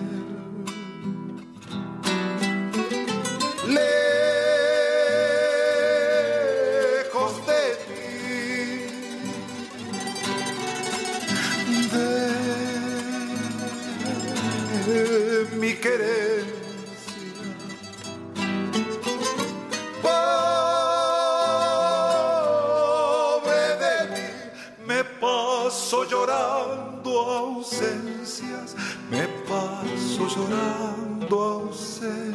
[27.32, 28.76] Ausencias,
[29.10, 32.28] me paso llorando ausencias.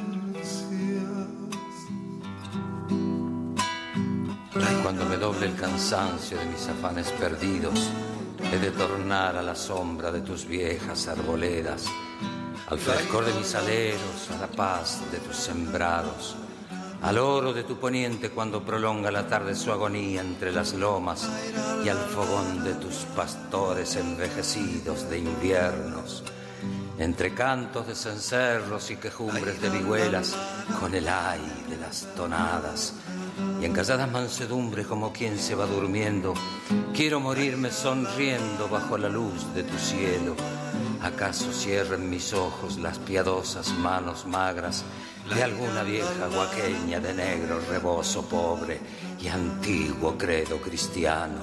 [4.82, 7.90] Cuando me doble el cansancio de mis afanes perdidos,
[8.52, 11.86] he de tornar a la sombra de tus viejas arboledas,
[12.68, 16.36] al frescor de mis aleros, a la paz de tus sembrados,
[17.02, 21.28] al oro de tu poniente cuando prolonga la tarde su agonía entre las lomas
[21.84, 26.22] y al fogón de tus pastores envejecidos de inviernos.
[26.98, 30.36] Entre cantos de cencerros y quejumbres de vihuelas,
[30.78, 32.94] con el ay de las tonadas,
[33.60, 36.34] y en calladas mansedumbres como quien se va durmiendo,
[36.94, 40.36] quiero morirme sonriendo bajo la luz de tu cielo.
[41.02, 44.84] ¿Acaso cierren mis ojos las piadosas manos magras
[45.34, 48.78] de alguna vieja guaqueña de negro rebozo pobre
[49.20, 51.40] y antiguo credo cristiano?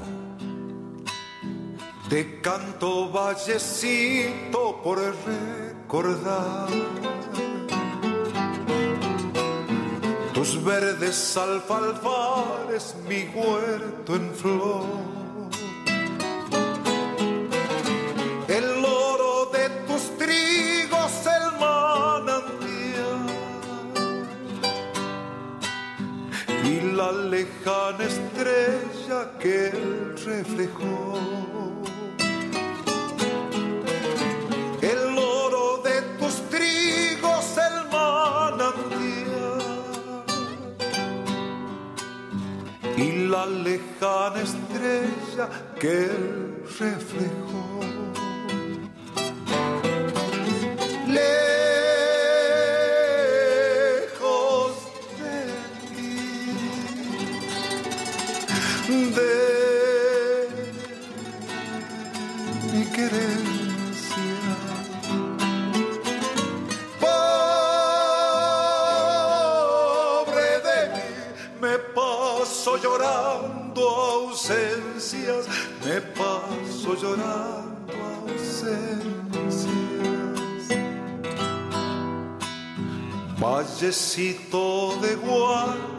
[2.10, 6.68] Te canto vallecito por recordar
[10.34, 15.19] tus verdes alfalfares, mi huerto en flor.
[27.12, 31.18] La lejana estrella que él reflejó.
[34.82, 39.62] El oro de tus trigos, el manantial
[42.98, 45.50] y la lejana estrella
[45.80, 47.80] que él reflejó.
[51.08, 51.69] Lejos
[58.90, 60.48] de
[62.74, 64.56] mi querencia.
[69.10, 71.10] Pobre de mí,
[71.62, 75.44] me paso llorando ausencias,
[75.86, 77.94] me paso llorando
[78.28, 79.68] ausencias.
[83.40, 85.99] Vallecito de Guano,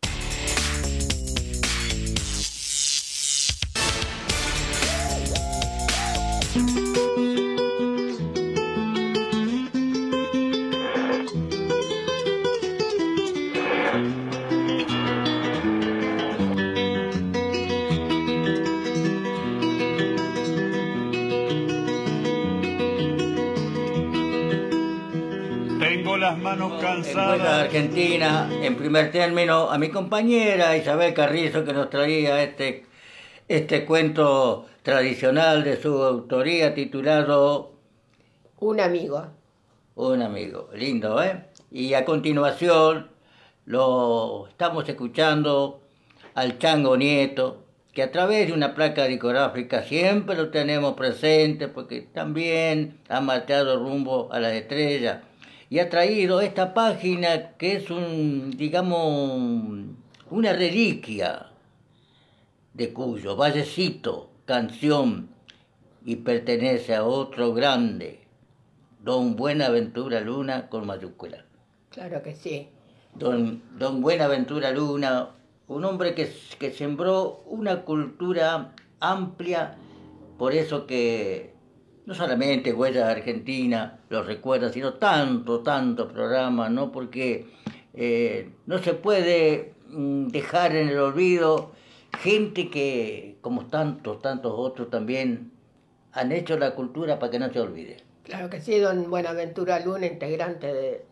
[27.71, 32.83] Argentina, en primer término, a mi compañera Isabel Carrizo que nos traía este,
[33.47, 37.71] este cuento tradicional de su autoría titulado
[38.59, 39.25] Un amigo.
[39.95, 41.45] Un amigo, lindo, ¿eh?
[41.71, 43.09] Y a continuación
[43.63, 45.79] lo estamos escuchando
[46.35, 52.01] al Chango Nieto, que a través de una placa discográfica siempre lo tenemos presente porque
[52.01, 55.19] también ha marchado rumbo a las estrellas
[55.71, 59.85] y ha traído esta página que es un, digamos,
[60.29, 61.47] una reliquia
[62.73, 65.29] de Cuyo, Vallecito, canción,
[66.03, 68.19] y pertenece a otro grande,
[69.01, 71.45] don Buenaventura Luna con mayúscula.
[71.89, 72.67] Claro que sí.
[73.15, 75.29] Don, don Buenaventura Luna,
[75.69, 76.29] un hombre que,
[76.59, 79.77] que sembró una cultura amplia,
[80.37, 81.50] por eso que
[82.05, 86.91] no solamente Huellas Argentina lo recuerda, sino tanto, tanto programa, ¿no?
[86.91, 87.47] Porque
[87.93, 91.71] eh, no se puede mm, dejar en el olvido
[92.19, 95.51] gente que, como tantos, tantos otros también,
[96.13, 97.97] han hecho la cultura para que no se olvide.
[98.23, 101.05] Claro que sí, don Buenaventura Luna, integrante de,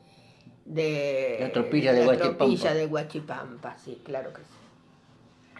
[0.65, 4.58] de La tropilla de la tropilla de Huachipampa, sí, claro que sí.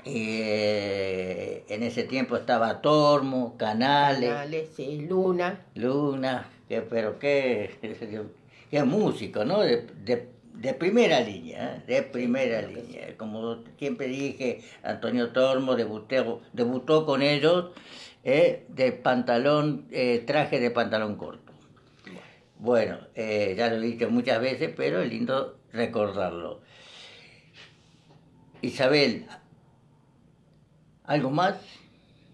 [0.06, 5.60] Eh, en ese tiempo estaba Tormo, Canales, Canales, sí, Luna.
[5.76, 7.72] Luna, que, pero qué,
[8.72, 9.60] qué músico, ¿no?
[9.62, 11.84] De, de- de primera línea, ¿eh?
[11.88, 13.16] de primera línea.
[13.18, 17.68] Como siempre dije, Antonio Tormo debutó, debutó con ellos
[18.26, 21.54] eh, de pantalón, eh, traje de pantalón corto.
[22.58, 26.60] Bueno, eh, ya lo he dicho muchas veces, pero es lindo recordarlo.
[28.62, 29.26] Isabel,
[31.10, 31.56] ¿algo más?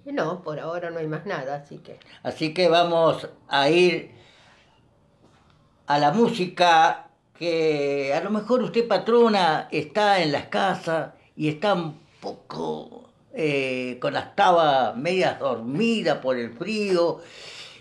[0.05, 4.11] No, por ahora no hay más nada, así que Así que vamos a ir
[5.87, 7.07] a la música
[7.39, 13.97] que a lo mejor usted patrona está en las casas y está un poco eh,
[14.01, 17.21] con las tabas medias dormidas por el frío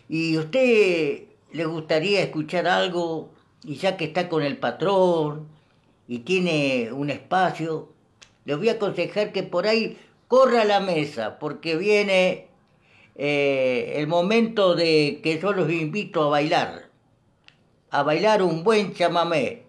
[0.09, 3.31] y usted le gustaría escuchar algo
[3.65, 5.49] y ya que está con el patrón
[6.07, 7.89] y tiene un espacio,
[8.45, 9.99] le voy a aconsejar que por ahí
[10.35, 12.49] corra la mesa porque viene
[13.15, 16.91] eh, el momento de que yo los invito a bailar,
[17.93, 19.63] a bailar un buen chamamé.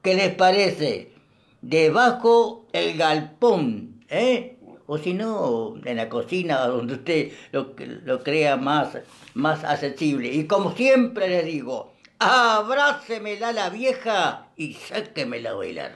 [0.00, 1.12] ¿Qué les parece?
[1.60, 4.56] Debajo el galpón, ¿eh?
[4.86, 8.96] O si no, en la cocina, donde usted lo, crea más,
[9.34, 10.32] más accesible.
[10.32, 15.92] Y como siempre le digo, abrácemela la vieja y sáquemela a bailar.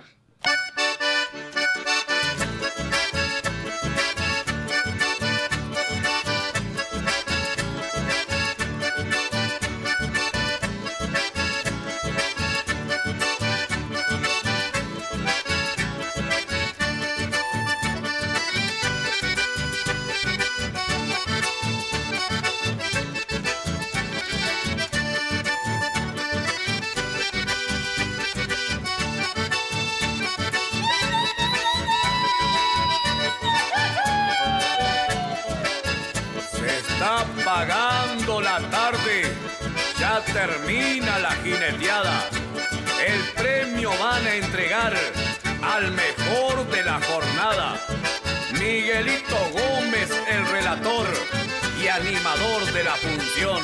[52.37, 53.63] De la función.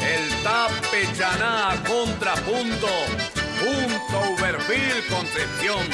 [0.00, 2.88] El tape Chaná contrapunto,
[3.60, 5.86] punto Uberville Concepción.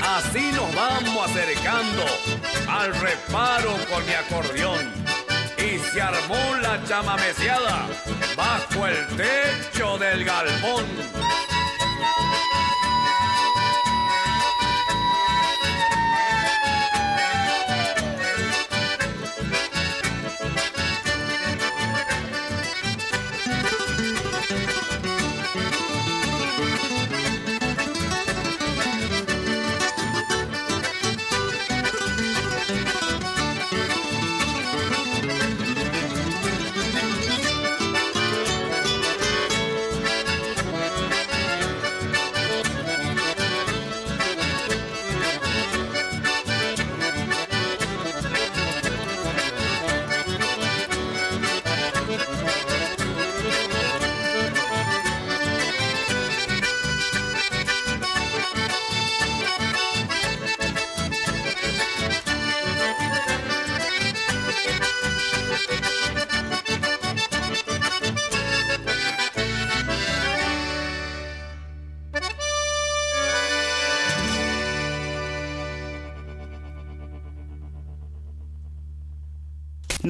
[0.00, 2.04] Así nos vamos acercando
[2.68, 4.92] al reparo con mi acordeón.
[5.58, 7.88] Y se armó la chamameciada
[8.36, 10.84] bajo el techo del galpón.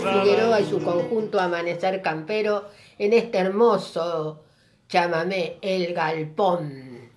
[0.00, 0.50] manos a Miguel cansadas.
[0.50, 2.68] Figueroa y su conjunto Amanecer Campero
[2.98, 4.44] en este hermoso
[4.88, 7.10] chamamé, El Galpón.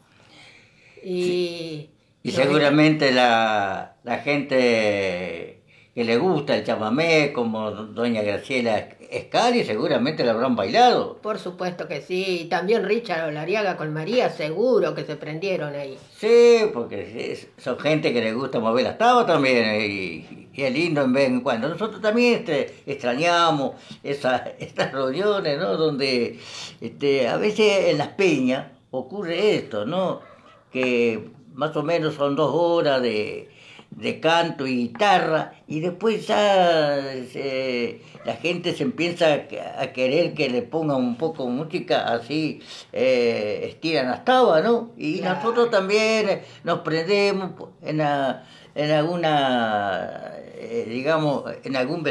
[1.03, 1.89] Y,
[2.21, 5.62] Y seguramente la, la gente
[5.93, 11.17] que le gusta el chamamé, como doña Graciela Escali, seguramente la habrán bailado.
[11.21, 15.95] Por supuesto que sí, y también Richard Olariaga con María, seguro que se prendieron ahí.
[16.17, 20.73] Sí, porque son gente que le gusta mover las tabas también, eh, y, y es
[20.73, 21.69] lindo en vez en cuando.
[21.69, 25.77] Nosotros también este, extrañamos esa- estas reuniones, ¿no?
[25.77, 26.39] Donde
[26.81, 30.21] este, a veces en las peñas ocurre esto, ¿no?
[30.71, 33.47] Que más o menos son dos horas de,
[33.95, 36.99] de canto y guitarra, y después ya
[37.31, 42.11] se- la gente se empieza a, a querer que le pongan un poco de música,
[42.13, 42.59] así
[42.91, 44.91] eh, estiran las tabas, ¿no?
[44.97, 45.35] Y Claro.
[45.35, 47.51] nosotros también nos prendemos
[47.81, 48.43] en, a-
[48.75, 52.03] en alguna, eh, digamos, en algún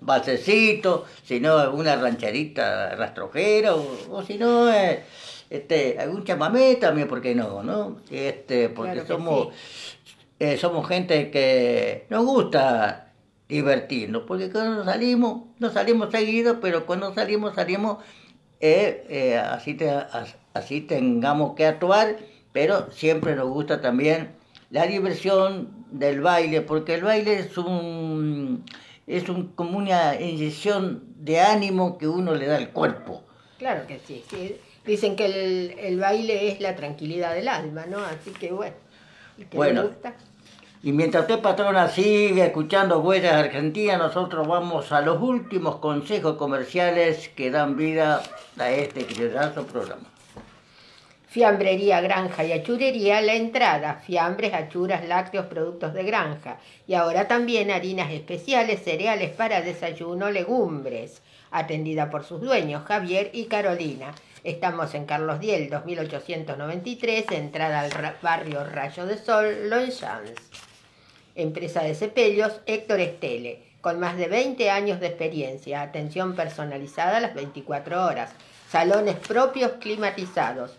[0.00, 5.02] basecito, si no alguna rancherita rastrojera, o, o si no, eh,
[5.50, 7.62] este, algún chamamé también, ¿por qué no?
[7.62, 7.96] ¿no?
[8.10, 9.48] Este, porque Claro somos,
[10.38, 13.12] eh, somos gente que nos gusta
[13.48, 17.98] divertirnos, porque cuando salimos, no salimos seguido, pero cuando salimos, salimos
[18.60, 22.16] eh, eh, así, te- as- así tengamos que actuar,
[22.52, 24.30] pero siempre nos gusta también
[24.70, 28.64] la diversión del baile, porque el baile es un
[29.06, 33.22] es un, como una inyección de ánimo que uno le da al cuerpo.
[33.58, 34.56] Claro que sí, sí.
[34.86, 37.98] Dicen que el, el baile es la tranquilidad del alma, ¿no?
[37.98, 38.74] Así que bueno.
[39.38, 39.82] El que Bueno.
[39.82, 40.14] le gusta.
[40.82, 47.30] Y mientras usted, patrona, sigue escuchando Huellas Argentinas, nosotros vamos a los últimos consejos comerciales
[47.30, 48.22] que dan vida
[48.58, 50.02] a este criollazo programa.
[51.26, 56.58] Fiambrería, granja y achurería, la entrada, fiambres, achuras, lácteos, productos de granja.
[56.86, 61.22] Y ahora también harinas especiales, cereales para desayuno, legumbres.
[61.50, 64.14] Atendida por sus dueños, Javier y Carolina.
[64.44, 67.90] Estamos en Carlos Diel, 2893, entrada al
[68.20, 70.34] barrio Rayo de Sol, Longchamps.
[71.34, 77.20] Empresa de cepillos, Héctor Estele, con más de 20 años de experiencia, atención personalizada a
[77.20, 78.34] las 24 horas,
[78.68, 80.76] salones propios climatizados,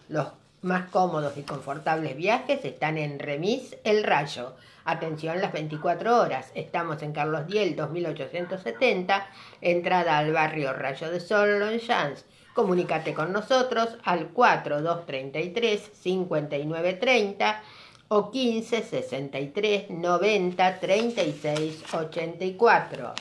[0.09, 4.54] Los más cómodos y confortables viajes están en Remis El Rayo.
[4.84, 6.50] Atención las 24 horas.
[6.54, 9.26] Estamos en Carlos Diel 2870,
[9.60, 12.24] entrada al barrio Rayo de Sol, Longchamps.
[12.54, 17.62] Comunícate con nosotros al 4233 5930
[18.08, 23.14] o 15 63 90 36 84.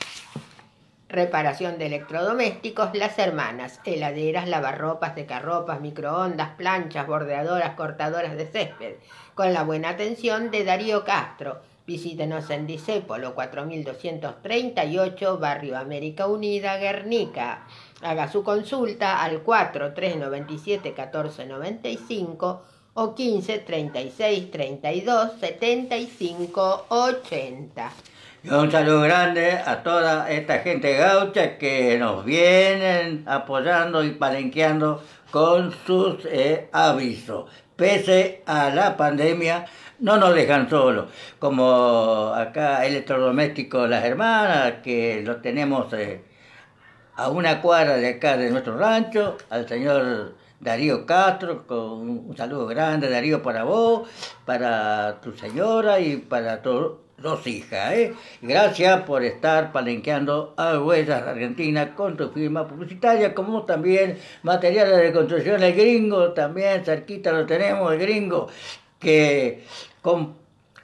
[1.10, 8.94] Reparación de electrodomésticos, las hermanas, heladeras, lavarropas, secarropas, microondas, planchas, bordeadoras, cortadoras de césped,
[9.34, 11.58] con la buena atención de Darío Castro.
[11.84, 17.66] Visítenos en Disépolo 4238, Barrio América Unida, Guernica.
[18.02, 22.62] Haga su consulta al 4397 1495
[22.94, 27.92] o 15 36 32 75 80.
[28.48, 35.72] Un saludo grande a toda esta gente gaucha que nos vienen apoyando y palenqueando con
[35.86, 37.50] sus eh, avisos.
[37.76, 39.66] Pese a la pandemia,
[39.98, 41.10] no nos dejan solos.
[41.38, 46.24] Como acá electrodomésticos Las Hermanas, que lo tenemos eh,
[47.16, 52.66] a una cuadra de acá de nuestro rancho, al señor Darío Castro, con un saludo
[52.66, 54.08] grande, Darío, para vos,
[54.46, 57.92] para tu señora y para tus dos hijas.
[57.92, 58.14] ¿eh?
[58.40, 65.12] Gracias por estar palenqueando a Huellas Argentina con tu firma publicitaria, como también materiales de
[65.12, 68.48] construcción, el gringo, también cerquita lo tenemos, el gringo,
[68.98, 69.64] que
[70.02, 70.36] con,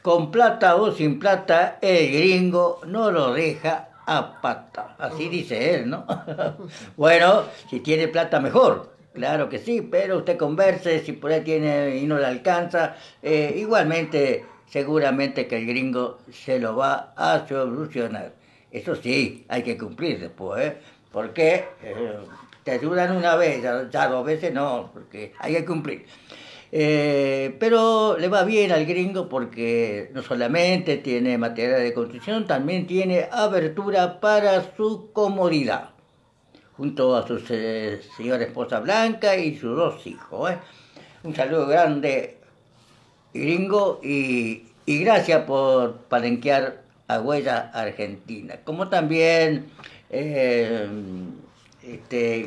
[0.02, 4.94] con plata o sin plata, el gringo no lo deja a pata.
[4.98, 6.06] Así dice él, ¿no?
[6.96, 8.94] bueno, si tiene plata mejor.
[9.12, 13.54] Claro que sí, pero usted converse, si por ahí tiene y no le alcanza, eh,
[13.56, 18.34] igualmente seguramente que el gringo se lo va a solucionar.
[18.70, 20.76] Eso sí, hay que cumplir después, ¿eh?
[21.12, 22.18] Porque eh,
[22.64, 26.05] te ayudan una vez, ya dos veces no, porque hay que cumplir.
[26.72, 32.86] Eh, pero le va bien al gringo porque no solamente tiene material de construcción, también
[32.86, 35.90] tiene abertura para su comodidad,
[36.76, 40.52] junto a su eh, señora esposa Blanca y sus dos hijos.
[41.22, 42.40] Un saludo grande,
[43.36, 49.66] gringo, y, gracias por palenquear a Huella Argentina, como también
[50.10, 50.88] este,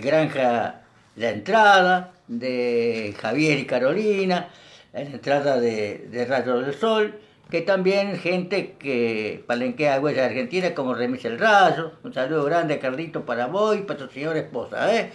[0.01, 0.81] Granja
[1.15, 4.49] La Entrada, de Javier y Carolina,
[4.93, 10.93] la entrada de, de Rayo del Sol, que también gente que palenquea huella argentina como
[10.93, 14.95] Remis el Rayo, un saludo grande a Carlito para vos y para tu señora esposa,
[14.95, 15.11] ¿eh?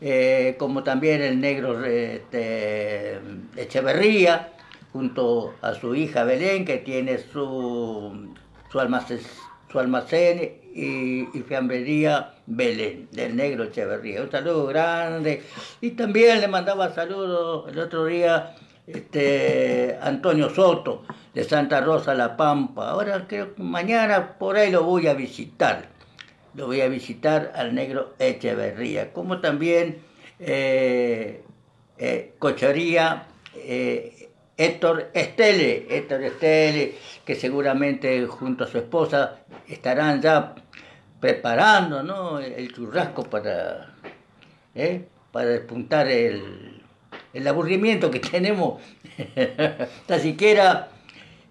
[0.00, 3.20] Eh, como también el negro este,
[3.56, 4.53] Echeverría,
[4.94, 8.32] junto a su hija Belén, que tiene su,
[8.70, 10.38] su almacén,
[10.72, 14.22] y, y fiambrería Belén, del negro Echeverría.
[14.22, 15.42] Un saludo grande.
[15.80, 18.54] Y también le mandaba saludos el otro día
[18.86, 21.02] este, Antonio Soto,
[21.34, 22.90] de Santa Rosa La Pampa.
[22.90, 25.88] Ahora creo que mañana por ahí lo voy a visitar.
[26.54, 29.12] Lo voy a visitar al negro Echeverría.
[29.12, 29.98] Como también
[30.38, 31.42] eh,
[31.98, 33.26] eh, Cochería
[33.56, 34.13] eh,
[34.56, 36.94] Héctor Estele, Héctor Estele,
[37.24, 40.54] que seguramente junto a su esposa estarán ya
[41.20, 43.94] preparando el churrasco para,
[44.74, 45.06] ¿eh?
[45.32, 46.82] para despuntar el,
[47.32, 48.80] el aburrimiento que tenemos.
[50.06, 50.88] Tan siquiera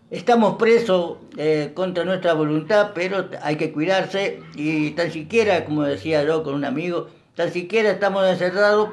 [0.09, 6.23] estamos presos eh, contra nuestra voluntad, pero hay que cuidarse y tan siquiera, como decía
[6.23, 8.91] yo con un amigo, tan siquiera estamos encerrados,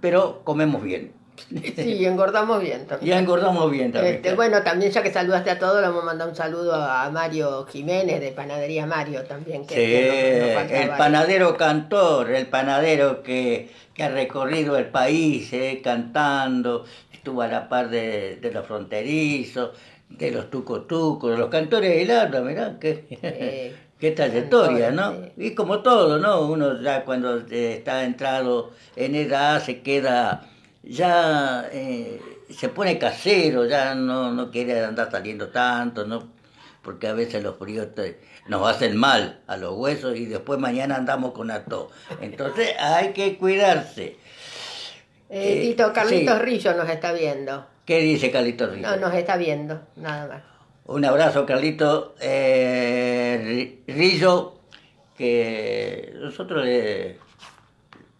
[0.00, 1.12] pero comemos bien.
[1.76, 3.10] Sí, engordamos bien también.
[3.10, 4.16] Ya engordamos bien también.
[4.16, 7.10] Este, bueno, también ya que saludaste a todos, le vamos a mandar un saludo a
[7.10, 9.66] Mario Jiménez de Panadería Mario también.
[9.66, 16.84] Que, sí, el panadero cantor, el panadero que, que ha recorrido el país eh, cantando,
[17.12, 19.70] estuvo a la par de, de los fronterizos,
[20.08, 25.14] de los tucotucos, de los cantores de Larda, mirá, qué, qué trayectoria, ¿no?
[25.36, 26.42] Y como todo, ¿no?
[26.42, 30.48] Uno ya cuando está entrado en edad se queda
[30.82, 36.32] ya eh, se pone casero, ya no, no quiere andar saliendo tanto, ¿no?
[36.82, 37.88] porque a veces los fríos
[38.48, 41.90] nos hacen mal a los huesos y después mañana andamos con ato.
[42.20, 44.16] Entonces hay que cuidarse.
[45.30, 47.66] Eh, Tito, Carlitos Rillo nos está viendo.
[47.86, 48.88] ¿Qué dice Carlitos Rillo?
[48.88, 50.42] No, nos está viendo, nada más.
[50.84, 54.54] Un abrazo, Carlito eh, Rillo,
[55.16, 57.18] que nosotros le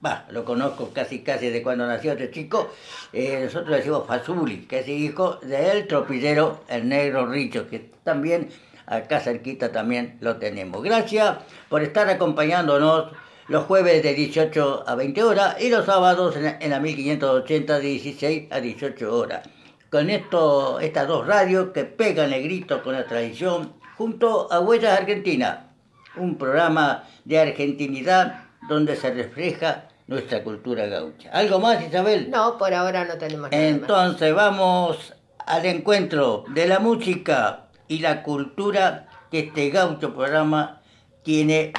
[0.02, 2.72] bah, lo conozco casi casi de cuando nació este chico,
[3.12, 8.48] eh, nosotros decimos Fazuli, que es hijo del tropillero el negro Richo, que también
[8.86, 10.82] acá cerquita también lo tenemos.
[10.82, 11.36] Gracias
[11.68, 13.12] por estar acompañándonos
[13.46, 18.48] los jueves de 18 a 20 horas y los sábados en, la 1580 de 16
[18.50, 19.48] a 18 horas.
[19.88, 24.98] Con esto, estas dos radios que pegan el grito con la tradición junto a Huellas
[24.98, 25.68] Argentina,
[26.16, 31.30] un programa de argentinidad donde se refleja nuestra cultura gaucha.
[31.30, 32.30] ¿Algo más, Isabel?
[32.30, 38.22] No, por ahora no tenemos nada Entonces vamos al encuentro de la música y la
[38.22, 40.82] cultura que este gaucho programa
[41.22, 41.72] tiene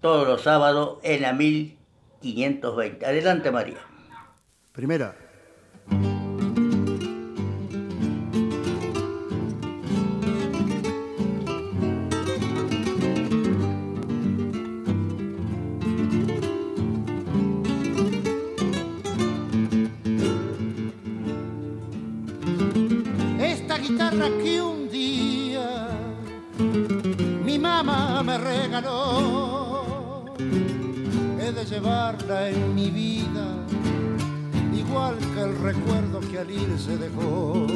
[0.00, 3.06] todos los sábados en la 1520.
[3.06, 3.78] Adelante, María.
[4.72, 5.21] Primera.
[31.40, 33.46] He de llevarla en mi vida,
[34.74, 37.66] igual que el recuerdo que al ir se dejó.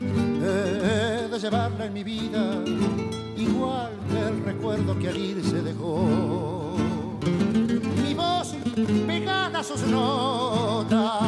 [0.00, 2.62] He de llevarla en mi vida,
[3.36, 6.76] igual que el recuerdo que al ir se dejó.
[8.02, 8.54] Mi voz
[9.06, 11.22] pegada a sus notas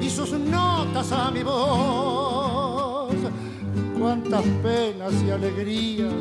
[0.00, 3.14] y sus notas a mi voz.
[3.98, 6.12] Cuántas penas y alegrías,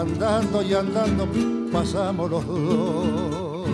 [0.00, 1.26] andando y andando
[1.72, 3.66] pasamos los dos.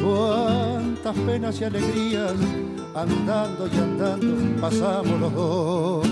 [0.00, 2.34] Cuántas penas y alegrías,
[2.94, 6.06] andando y andando pasamos los dos.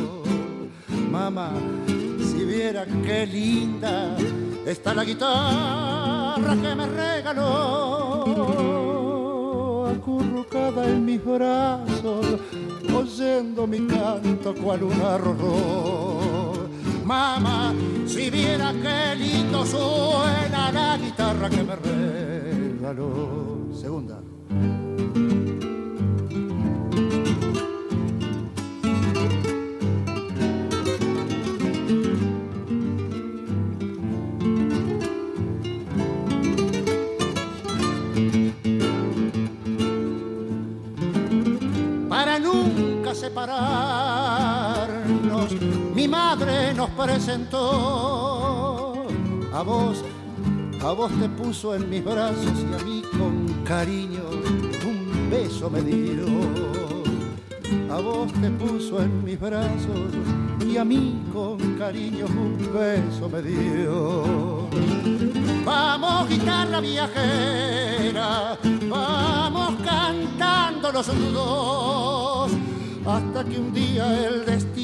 [1.11, 1.53] Mamá,
[1.87, 4.17] si viera qué linda
[4.67, 8.25] está la guitarra que me regaló,
[9.87, 12.27] acurrucada en mis brazos,
[12.95, 16.28] oyendo mi canto cual un arroz.
[17.09, 17.73] Mamá,
[18.07, 23.67] si viera qué lindo suena la guitarra que me regaló.
[23.73, 24.21] Segunda.
[42.11, 43.15] Para nunca
[45.95, 49.07] mi madre nos presentó
[49.53, 50.05] a vos,
[50.83, 54.23] a vos te puso en mis brazos y a mí con cariño
[54.87, 56.27] un beso me dio.
[57.91, 60.13] A vos te puso en mis brazos
[60.67, 64.69] y a mí con cariño un beso me dio.
[65.65, 68.57] Vamos guitarra viajera,
[68.89, 72.53] vamos cantando los dos,
[73.07, 74.78] hasta que un día el destino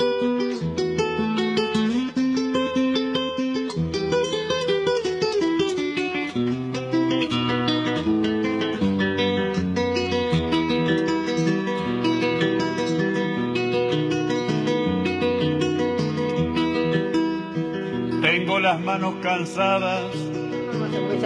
[18.73, 20.11] las manos cansadas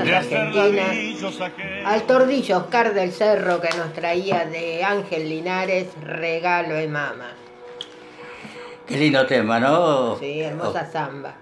[0.04, 1.40] de hacer ladrillos.
[1.86, 7.30] Al tordillo Oscar del Cerro que nos traía de Ángel Linares, regalo de mama.
[8.86, 10.18] Qué lindo tema, ¿no?
[10.18, 11.36] Sí, hermosa zamba.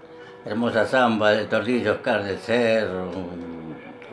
[0.44, 3.10] Hermosa samba del Tordillo Oscar del Cerro.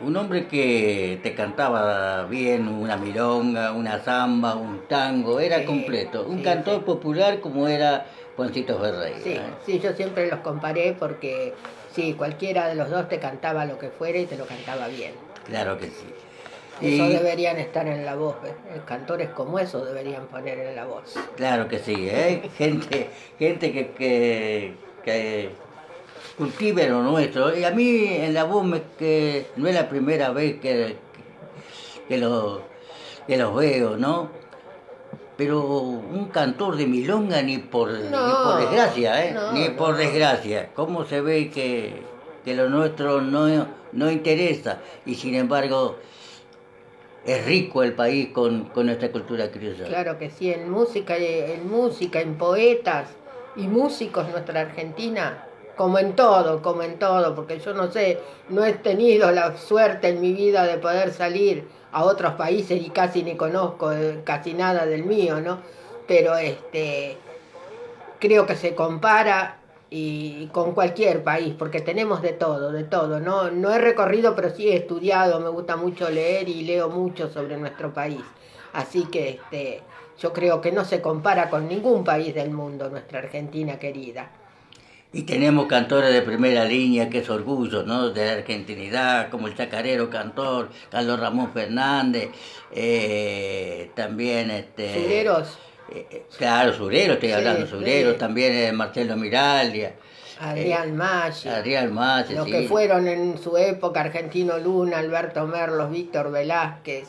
[0.04, 6.26] Un, hombre que te cantaba bien una milonga, una samba, un tango, era Sí, completo.
[6.28, 8.04] Un sí, cantor popular como era
[8.36, 9.18] Juancito Ferreira.
[9.22, 9.40] Sí, ¿eh?
[9.64, 11.54] sí, yo siempre los comparé porque
[11.94, 15.12] sí, cualquiera de los dos te cantaba lo que fuera y te lo cantaba bien.
[15.46, 16.06] Claro que sí.
[16.80, 18.52] Eso Y- deberían estar en la voz, ¿ves?
[18.74, 21.14] Eh, cantores como eso deberían poner en la voz.
[21.36, 22.50] Claro que sí, ¿eh?
[22.58, 25.50] gente, gente que, que, que
[26.36, 27.56] cultive lo nuestro.
[27.56, 30.96] Y a mí en la voz me, que no es la primera vez que,
[32.08, 32.62] que, lo-
[33.28, 34.30] que los veo, ¿no?
[35.36, 39.32] Pero un cantor de milonga ni por, ni No, por desgracia, ¿eh?
[39.32, 39.96] no, ni por no.
[39.96, 40.70] desgracia.
[40.74, 42.02] ¿Cómo se ve que,
[42.44, 44.78] que lo nuestro no, no interesa?
[45.04, 45.96] Y sin embargo
[47.26, 49.86] es rico el país con, con nuestra cultura criolla.
[49.86, 53.08] Claro que sí, en música, en música, en poetas
[53.56, 55.46] y músicos nuestra Argentina,
[55.76, 58.20] como en todo, como en todo, porque yo no sé,
[58.50, 62.90] no he tenido la suerte en mi vida de poder salir a otros países y
[62.90, 65.60] casi ni conozco eh, casi nada del mío, ¿no?
[66.08, 67.16] Pero este
[68.18, 69.60] creo que se compara
[69.90, 73.20] y con cualquier país, porque tenemos de todo, de todo.
[73.20, 77.28] No, no he recorrido, pero sí he estudiado, me gusta mucho leer y leo mucho
[77.28, 78.22] sobre nuestro país.
[78.72, 79.82] Así que este,
[80.18, 84.30] yo creo que no se compara con ningún país del mundo, nuestra Argentina querida.
[85.14, 88.10] Y tenemos cantores de primera línea, que es orgullo, ¿no?
[88.10, 92.30] De la argentinidad, como el chacarero cantor, Carlos Ramón Fernández,
[92.72, 94.92] eh, también este...
[95.02, 95.58] Sureros.
[95.94, 98.18] Eh, claro, Surero, estoy Sí, hablando, Surero, sí.
[98.18, 99.94] también eh, Marcelo Miraldia.
[100.40, 101.48] Adrián Maggi.
[101.48, 102.50] Adrián Maggi, Los sí.
[102.50, 107.06] que fueron en su época, Argentino Luna, Alberto Merlos, Víctor Velázquez,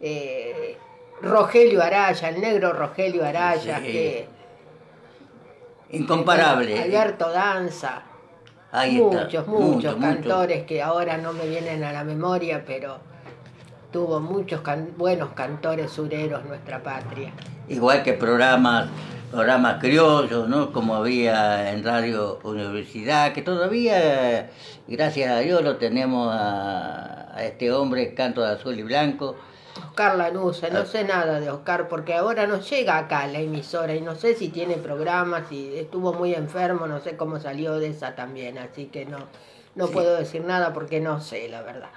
[0.00, 0.76] eh,
[1.22, 4.28] Rogelio Araya, el negro Rogelio Araya, que
[5.90, 6.82] Incomparable.
[6.82, 8.02] Alberto Danza,
[8.70, 9.24] Ahí muchos, está.
[9.24, 9.98] muchos mucho, mucho.
[10.00, 12.98] cantores que ahora no me vienen a la memoria, pero
[13.90, 17.32] tuvo muchos can- buenos cantores sureros nuestra patria.
[17.68, 18.88] Igual que programas,
[19.30, 20.72] programas criollos, ¿no?
[20.72, 24.50] Como había en Radio Universidad, que todavía,
[24.86, 29.36] gracias a Dios, lo tenemos a, a este hombre, Canto de Azul y Blanco.
[29.98, 30.70] Oscar Lanusse, Ah.
[30.70, 34.34] no sé nada de Oscar porque ahora no llega acá la emisora y no sé
[34.36, 38.86] si tiene programas y estuvo muy enfermo, no sé cómo salió de esa también, así
[38.86, 39.18] que no,
[39.74, 39.92] no Sí.
[39.92, 41.88] puedo decir nada porque no sé, la verdad.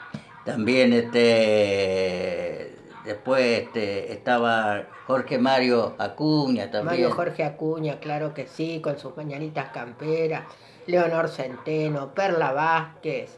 [0.45, 2.75] También este
[3.05, 6.85] después este, estaba Jorge Mario Acuña también.
[6.85, 10.45] Mario Jorge Acuña, claro que sí, con sus mañanitas camperas,
[10.87, 13.37] Leonor Centeno, Perla Vázquez,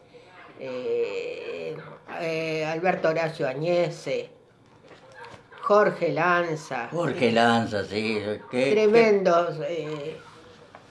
[0.58, 1.76] eh,
[2.22, 4.30] eh, Alberto Horacio Añese,
[5.64, 6.90] Jorge Lanza.
[6.92, 8.20] Jorge Lanza, sí.
[8.52, 10.18] tremendos eh,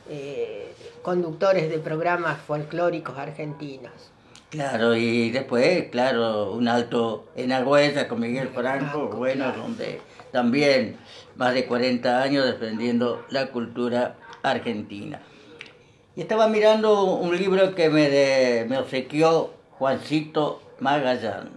[0.08, 3.92] eh, conductores de programas folclóricos argentinos.
[4.48, 10.00] Claro, y después, claro, un alto en Argüeza con Miguel Franco, bueno, donde
[10.30, 10.96] también
[11.36, 15.20] más de 40 años defendiendo la cultura argentina.
[16.16, 21.50] Y estaba mirando un libro que me, de- me obsequió Juancito Magallán.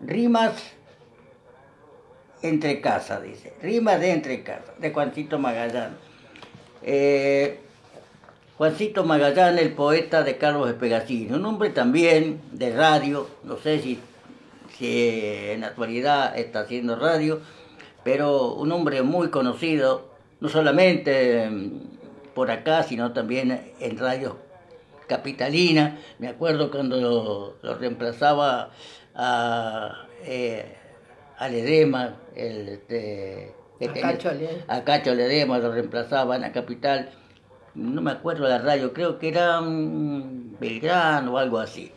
[0.00, 0.52] Rimas
[2.42, 3.52] entre casas, dice.
[3.62, 5.96] Rimas de entre casas, de Juancito Magallán.
[6.82, 7.60] Eh,
[8.56, 14.00] Juancito Magallán, el poeta de Carlos Espegacini, un hombre también de radio, no sé si,
[14.80, 17.40] en la actualidad está haciendo radio,
[18.04, 20.08] pero un hombre muy conocido,
[20.40, 24.38] no solamente mm, por acá, sino también en radio
[25.08, 25.98] capitalina.
[26.18, 28.70] Me acuerdo cuando lo, reemplazaba
[29.14, 30.76] a, eh,
[32.38, 34.64] el, este, que A Cacho Ledema.
[34.68, 37.10] a Cacho Ledema lo reemplazaba en la capital,
[37.74, 41.92] no me acuerdo la radio, creo que era mm, Belgrano o algo así.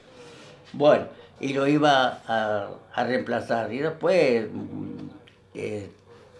[0.73, 1.05] Bueno,
[1.39, 3.73] y lo iba a, a reemplazar.
[3.73, 5.09] Y después mm,
[5.55, 5.89] eh,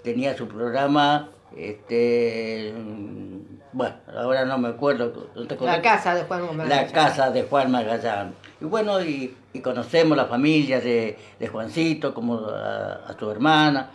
[0.04, 5.30] tenía su programa, este, mm, bueno, ahora no me acuerdo.
[5.36, 6.68] ¿no te La casa de Juan Gómez.
[6.68, 8.34] La casa de Juan Magallán.
[8.60, 13.90] Y bueno, y, y conocemos la familia de, de Juancito, como a, a su hermana,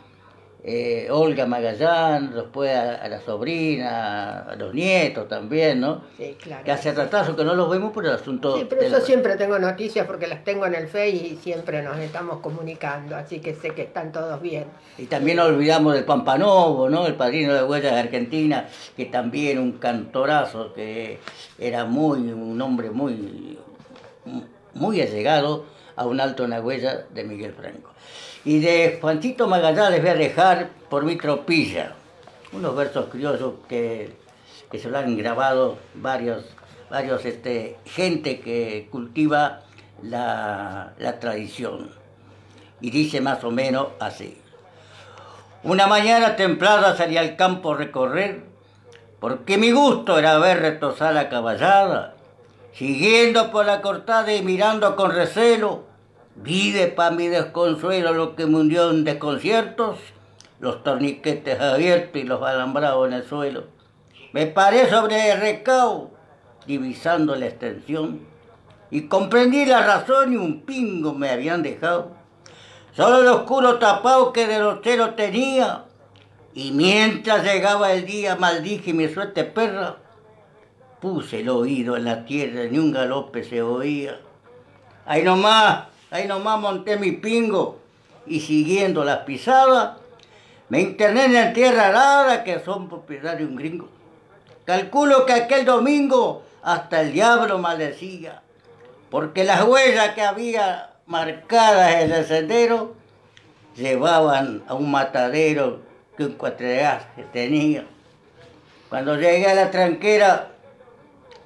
[0.68, 6.02] eh, Olga Magallán, después a, a la sobrina, a los nietos también, ¿no?
[6.16, 6.64] Sí, claro.
[6.64, 9.36] Que hace ratazo que no los vemos por el asunto Sí, pero yo la- siempre
[9.36, 13.55] tengo noticias porque las tengo en el Face y siempre nos estamos comunicando, así que
[13.55, 14.64] sé que están todos bien.
[14.98, 17.06] Y también no olvidamos del Pampanovo, ¿no?
[17.06, 18.66] El padrino de Huellas de Argentina,
[18.97, 21.20] que también un cantorazo, que
[21.60, 23.56] era muy, un hombre muy,
[24.74, 25.64] muy allegado
[25.94, 27.90] a un alto en la huella de Miguel Franco.
[28.47, 31.97] Y de Juancito Magallán les voy a dejar por mi tropilla,
[32.52, 34.14] unos versos criollos que,
[34.70, 36.44] se lo han grabado varios,
[36.89, 39.62] varios este, gente que cultiva
[40.01, 41.90] la, la tradición.
[42.81, 44.40] Y dice más o menos así.
[45.64, 48.44] Una mañana templada salí al campo a recorrer,
[49.18, 52.14] porque mi gusto era ver retosar la caballada.
[52.73, 55.95] Siguiendo por la cortada y mirando con recelo,
[56.36, 59.98] vi de pa' mi desconsuelo lo que me hundió en desconciertos,
[60.60, 63.64] los torniquetes abiertos y los alambrados en el suelo.
[64.32, 66.10] Me paré sobre el recao,
[66.66, 68.20] divisando la extensión,
[68.90, 72.12] y comprendí la razón y un pingo me habían dejado.
[72.92, 75.84] Solo el oscuro tapado que de los ceros tenía.
[76.54, 79.96] Y mientras llegaba el día, maldije mi suerte perra.
[81.00, 84.18] Puse el oído en la tierra, ni un galope se oía.
[85.04, 87.80] Ahí nomás, ahí nomás monté mi pingo.
[88.26, 89.98] Y siguiendo las pisadas,
[90.68, 93.88] me interné en la tierra arada que son propiedad de un gringo.
[94.64, 98.42] Calculo que aquel domingo hasta el diablo maldecía
[99.10, 102.94] porque las huellas que había marcadas en el sendero
[103.76, 105.80] llevaban a un matadero
[106.16, 107.86] que un cuatreaje tenía.
[108.88, 110.48] Cuando llegué a la tranquera,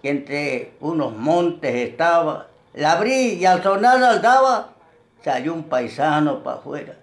[0.03, 4.75] que entre unos montes estaba, la abrí y al sonar al daba,
[5.25, 6.95] salió un paisano para afuera.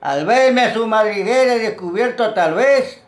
[0.00, 3.02] Al verme a su madriguera descubierto tal vez,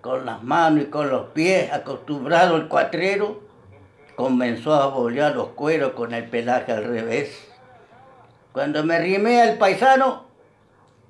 [0.00, 3.42] con las manos y con los pies, acostumbrado el cuatrero,
[4.16, 7.48] comenzó a bolear los cueros con el pelaje al revés.
[8.52, 10.24] Cuando me rimé al paisano,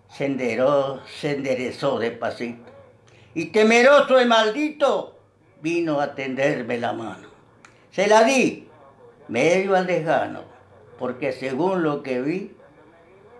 [0.08, 2.70] se, enderó- se enderezó despacito
[3.34, 5.18] y temeroso el maldito
[5.60, 7.28] vino a tenderme la mano.
[7.90, 8.63] Se la di,
[9.28, 10.40] medio al lejano,
[10.98, 12.56] porque según lo que vi,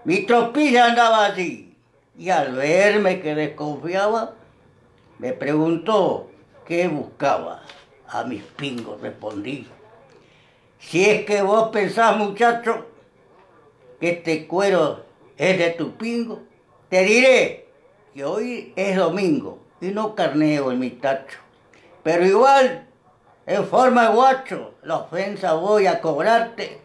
[0.05, 1.75] mi tropilla andaba allí
[2.19, 4.35] y al verme que desconfiaba,
[5.19, 6.31] me preguntó
[6.67, 7.63] qué buscaba.
[8.07, 9.67] A mis pingos respondí,
[10.79, 12.87] si es que vos pensás muchacho
[13.99, 15.05] que este cuero
[15.37, 16.43] es de tu pingo,
[16.89, 17.67] te diré
[18.13, 21.39] que hoy es domingo y no carneo en mi tacho.
[22.05, 22.84] Pero igual,
[23.47, 26.81] en forma de guacho, la ofensa voy a cobrarte.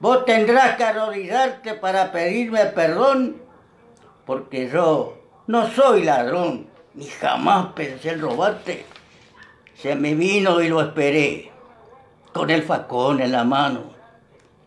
[0.00, 3.40] Vos tendrás que arrodillarte para pedirme perdón,
[4.26, 5.16] porque yo
[5.46, 8.84] no soy ladrón, ni jamás pensé en robarte.
[9.76, 11.50] Se me vino y lo esperé,
[12.32, 13.94] con el facón en la mano.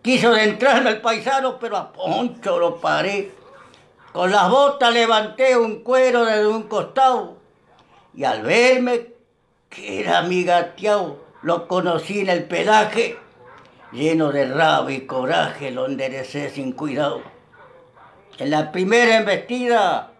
[0.01, 3.31] Quiso entrar al paisano, pero a Poncho lo paré.
[4.13, 7.37] Con las botas levanté un cuero desde un costado
[8.15, 9.09] y al verme
[9.69, 13.17] que era mi gateado, lo conocí en el pelaje,
[13.91, 17.21] lleno de rabia y coraje, lo enderecé sin cuidado.
[18.37, 20.11] En la primera embestida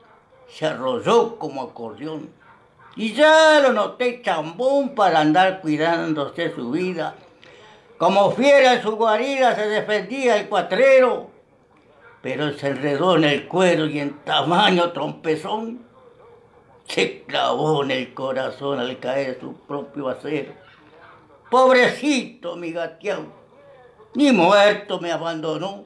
[0.48, 2.30] se arrolló como acordeón
[2.96, 7.16] y ya lo noté chambón para andar cuidándose su vida.
[7.98, 11.30] Como fiera en su guarida se defendía el cuatrero,
[12.22, 15.86] pero se enredó en el cuero y en tamaño trompezón
[16.88, 20.67] se clavó en el corazón al caer su propio acero.
[21.50, 23.26] Pobrecito mi gateado,
[24.16, 25.86] ni muerto me abandonó,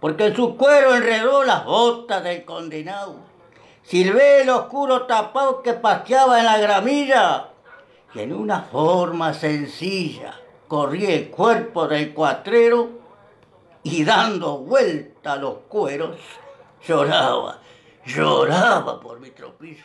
[0.00, 3.16] porque en su cuero enredó las botas del condenado.
[3.82, 7.50] Silvé el oscuro tapado que paseaba en la gramilla
[8.14, 12.88] y en una forma sencilla corrí el cuerpo del cuatrero
[13.82, 16.16] y dando vuelta a los cueros
[16.86, 17.60] lloraba,
[18.04, 19.84] lloraba por mi tropilla.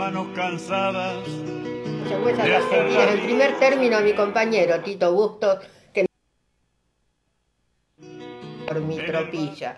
[0.00, 1.18] Manos cansadas.
[1.28, 3.06] De hacer Argentinas.
[3.06, 5.58] la El primer término a mi compañero Tito Bustos,
[5.92, 6.06] que
[8.66, 9.76] por mi tropilla.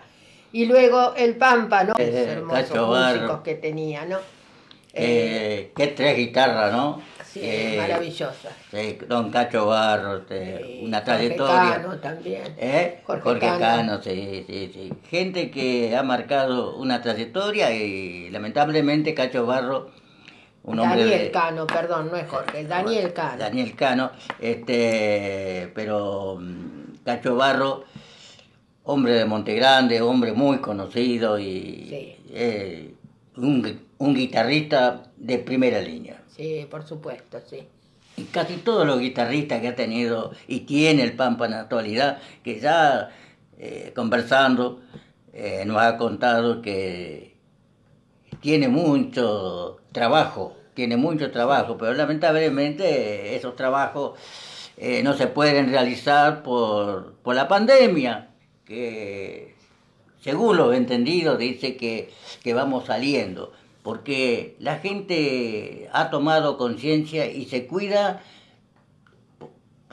[0.53, 1.95] Y luego el Pampa, ¿no?
[1.97, 2.05] Eh,
[2.39, 4.19] Los hermosos músicos que tenía, ¿no?
[4.93, 7.01] Eh, qué tres guitarras, ¿no?
[7.25, 8.49] Sí, Eh, maravillosa.
[8.71, 11.75] sí, don Cacho Barro, este, una Jorge trayectoria.
[11.81, 12.43] Cano también.
[12.57, 13.01] ¿Eh?
[13.03, 13.59] Jorge Jorge, Cano.
[13.59, 14.93] Cano, sí, sí, sí.
[15.09, 19.89] Gente que ha marcado una trayectoria y lamentablemente Cacho Barro,
[20.63, 23.37] un Daniel de- Cano, perdón, no es Jorge, Daniel Cano.
[23.37, 27.83] Daniel Cano, este, pero mm, Cacho Barro,
[28.83, 32.93] hombre de Montegrande, hombre muy conocido y eh,
[33.37, 36.21] un, un guitarrista de primera línea.
[36.35, 37.63] Sí, por supuesto, sí.
[38.15, 42.19] Y casi todos los guitarristas que ha tenido y tiene el Pampa en la actualidad,
[42.43, 43.09] que ya
[43.57, 44.81] eh, conversando
[45.33, 47.32] eh, nos ha contado que
[48.43, 54.19] tiene mucho trabajo, tiene mucho trabajo, pero lamentablemente esos trabajos
[54.75, 58.31] eh, no se pueden realizar por, por la pandemia,
[58.65, 59.55] que
[60.19, 62.11] según lo entendido dice que,
[62.43, 68.23] que vamos saliendo, porque la gente ha tomado conciencia y se cuida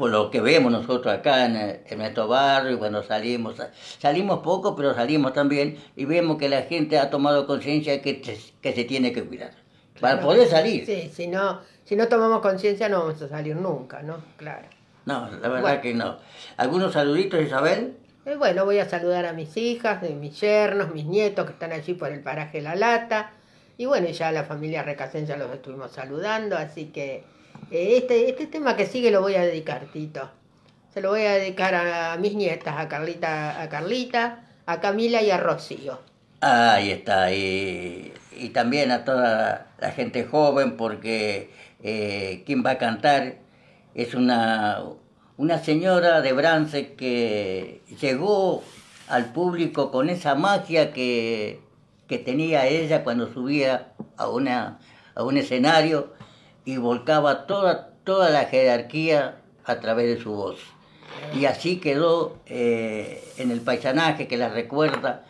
[0.01, 3.55] por lo que vemos nosotros acá en, en nuestro barrio, cuando salimos,
[3.99, 8.73] salimos poco, pero salimos también y vemos que la gente ha tomado conciencia que, que
[8.73, 9.53] se tiene que cuidar
[10.01, 10.27] para Claro.
[10.29, 10.87] poder salir.
[10.87, 14.17] Sí, si no, si no tomamos conciencia no vamos a salir nunca, ¿no?
[14.37, 14.67] Claro.
[15.05, 15.81] No, la verdad Bueno.
[15.83, 16.17] que no.
[16.57, 17.95] ¿Algunos saluditos, Isabel?
[18.27, 21.73] Eh, bueno, voy a saludar a mis hijas, de mis yernos, mis nietos que están
[21.73, 23.33] allí por el paraje La Lata.
[23.77, 27.25] Y bueno, ya la familia Recasense los estuvimos saludando, así que eh,
[27.71, 30.31] este, este tema que sigue lo voy a dedicar, Tito.
[30.93, 35.31] Se lo voy a dedicar a, mis nietas, a Carlita, a Carlita, a Camila y
[35.31, 36.01] a Rocío.
[36.41, 41.51] Ahí está, y, y también a toda la gente joven, porque
[41.83, 43.37] eh, quien va a cantar
[43.95, 44.83] es una,
[45.37, 48.63] una señora de Brance que llegó
[49.09, 51.61] al público con esa magia que,
[52.09, 54.79] que tenía ella cuando subía a, una,
[55.15, 56.13] a un escenario
[56.65, 60.59] y volcaba toda, toda la jerarquía a través de su voz.
[61.35, 65.25] Y así quedó eh, en el paisanaje que la recuerda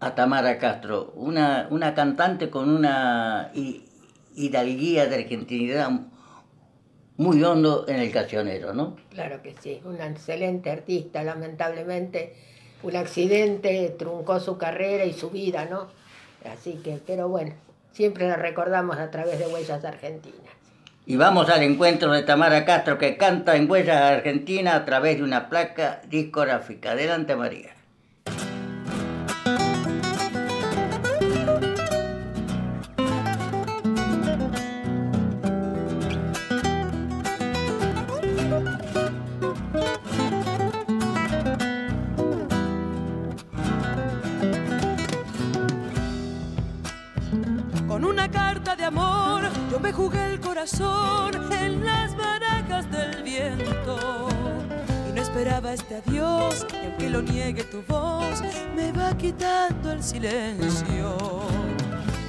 [0.00, 3.84] a Tamara Castro, una, una cantante con una hi-
[4.34, 5.90] hidalguía de argentinidad
[7.16, 8.96] muy hondo en el cancionero, ¿no?
[9.10, 12.34] Claro que sí, una excelente artista, lamentablemente
[12.82, 15.86] un accidente truncó su carrera y su vida, ¿no?
[16.52, 17.54] Así que, pero bueno,
[17.92, 20.53] siempre la recordamos a través de Huellas Argentinas.
[21.06, 25.22] Y vamos al encuentro de Tamara Castro que canta en Huellas Argentina a través de
[25.22, 26.92] una placa discográfica.
[26.92, 27.74] Adelante María.
[49.94, 54.28] Jugué el corazón en las barajas del viento.
[55.08, 58.42] Y no esperaba este adiós, y aunque lo niegue tu voz,
[58.74, 61.16] me va quitando el silencio.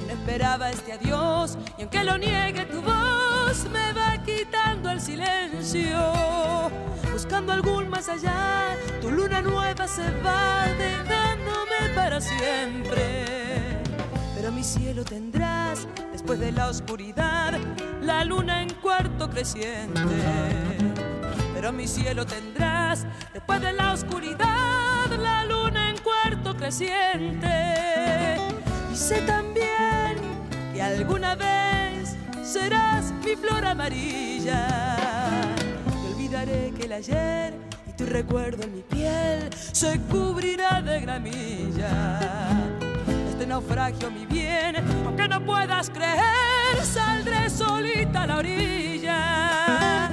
[0.06, 6.70] No esperaba este adiós, y aunque lo niegue tu voz, me va quitando el silencio.
[7.12, 13.24] Buscando algún más allá, tu luna nueva se va dejándome para siempre.
[14.36, 15.02] Pero mi cielo
[16.12, 17.58] después de la oscuridad,
[18.00, 20.00] la luna en cuarto creciente.
[21.54, 28.36] Pero mi cielo tendrás, después de la oscuridad, la luna en cuarto creciente.
[28.92, 30.16] Y sé también
[30.72, 34.66] que alguna vez serás mi flor amarilla.
[35.86, 37.54] Y olvidaré que el ayer
[37.88, 42.18] y tu recuerdo en mi piel se cubrirá de gramilla
[43.36, 44.45] este naufragio, mi bien,
[45.28, 50.08] no puedas creer, saldré solita a la orilla.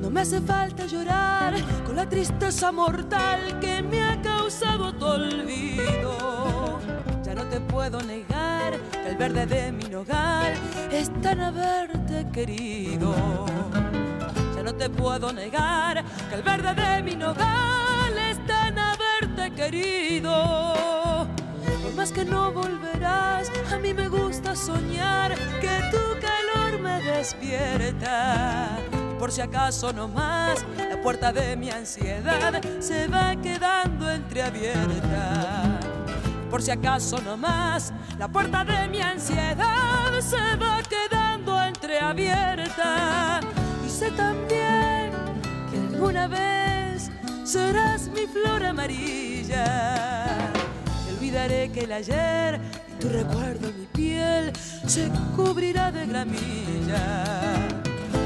[0.00, 1.54] No me hace falta llorar
[1.84, 6.31] con la tristeza mortal que me ha causado tu olvido.
[7.72, 10.52] No puedo negar que el verde de mi nogal
[10.90, 13.14] es tan haberte querido.
[14.54, 21.26] Ya no te puedo negar que el verde de mi nogal es tan haberte querido.
[21.82, 28.68] Por más que no volverás, a mí me gusta soñar que tu calor me despierta
[29.18, 35.71] por si acaso no más la puerta de mi ansiedad se va quedando entreabierta.
[36.52, 43.40] Por si acaso no más la puerta de mi ansiedad se va quedando entreabierta.
[43.86, 45.12] Y sé también
[45.70, 47.10] que alguna vez
[47.44, 49.64] serás mi flor amarilla.
[51.08, 54.52] Y olvidaré que el ayer y tu recuerdo en mi piel
[54.86, 57.24] se cubrirá de gramilla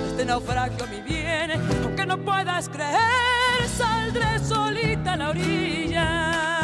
[0.09, 1.53] este naufragio mi bien,
[1.85, 6.56] aunque no puedas creer, saldré solita a la orilla.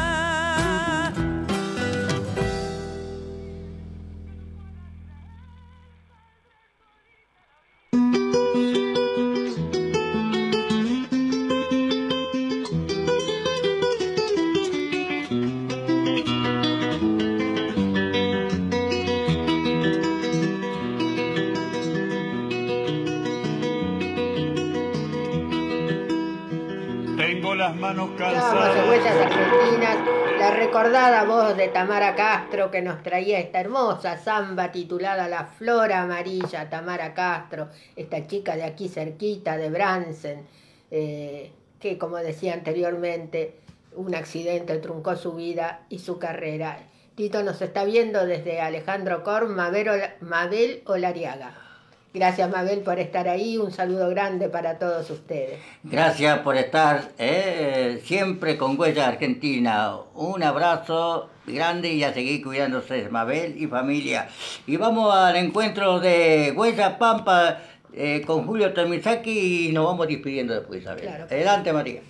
[31.72, 38.26] Tamara Castro que nos traía esta hermosa samba titulada La Flora Amarilla, Tamara Castro, esta
[38.26, 40.46] chica de aquí cerquita, de Bransen,
[40.90, 41.50] eh,
[41.80, 43.56] que como decía anteriormente,
[43.96, 46.78] un accidente truncó su vida y su carrera.
[47.14, 51.71] Tito nos está viendo desde Alejandro Corm, Mabel Olariaga.
[52.14, 55.58] Gracias Mabel por estar ahí, un saludo grande para todos ustedes.
[55.82, 59.96] Gracias por estar eh, siempre con Huella Argentina.
[60.14, 64.28] Un abrazo grande y a seguir cuidándose Mabel y familia.
[64.66, 67.58] Y vamos al encuentro de Huella Pampa
[67.94, 71.08] eh, con Julio Termisaki y nos vamos despidiendo después, Isabel.
[71.08, 72.02] Adelante María.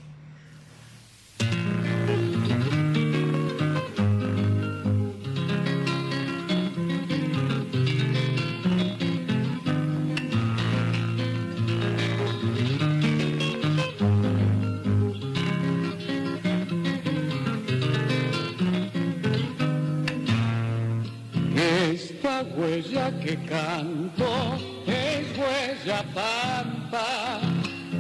[22.57, 27.41] Huella que canto es huella pampa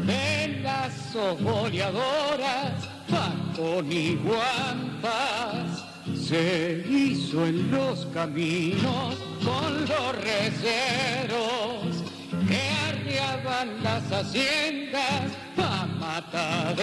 [0.07, 5.85] de las ojoleadoras, Paco y guampas.
[6.17, 12.03] Se hizo en los caminos con los receros
[12.49, 16.83] que arriaban las haciendas a mataderos.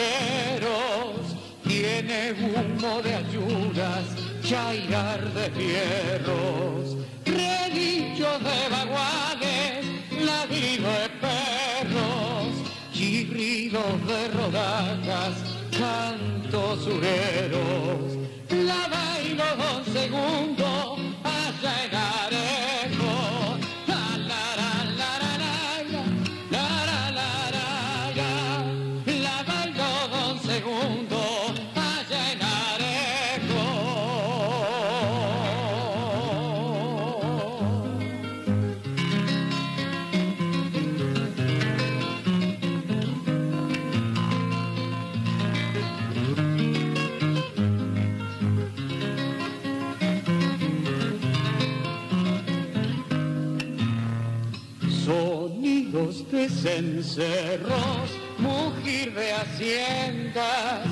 [1.63, 4.05] Tiene humo de ayudas,
[4.43, 6.99] chairar de fierros
[7.69, 9.85] relincho de baguales,
[10.23, 12.47] ladrido de perros,
[12.93, 15.35] chirridos de rodajas,
[15.77, 18.17] cantos sureros,
[18.49, 21.95] la bailo dos segundo allá en
[56.49, 60.87] cencerros, mujer de haciendas,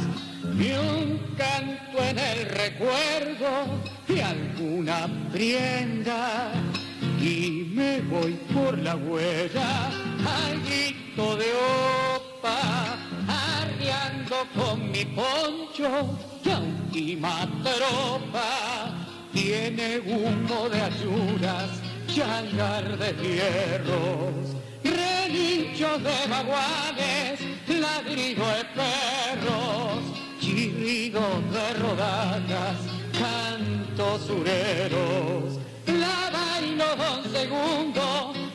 [0.57, 6.51] y un canto en el recuerdo de alguna prenda.
[7.21, 11.45] Y me voy por la huella al grito de
[12.15, 12.97] opa,
[13.27, 18.93] arriando con mi poncho la última tropa.
[19.33, 21.69] Tiene humo de ayudas,
[22.07, 24.57] changar de hierros
[24.89, 29.99] relincho de baguales, ladrido de perros,
[30.39, 32.77] chirrido de rodajas,
[33.17, 36.85] cantos sureros, la bailo
[37.17, 38.46] un segundo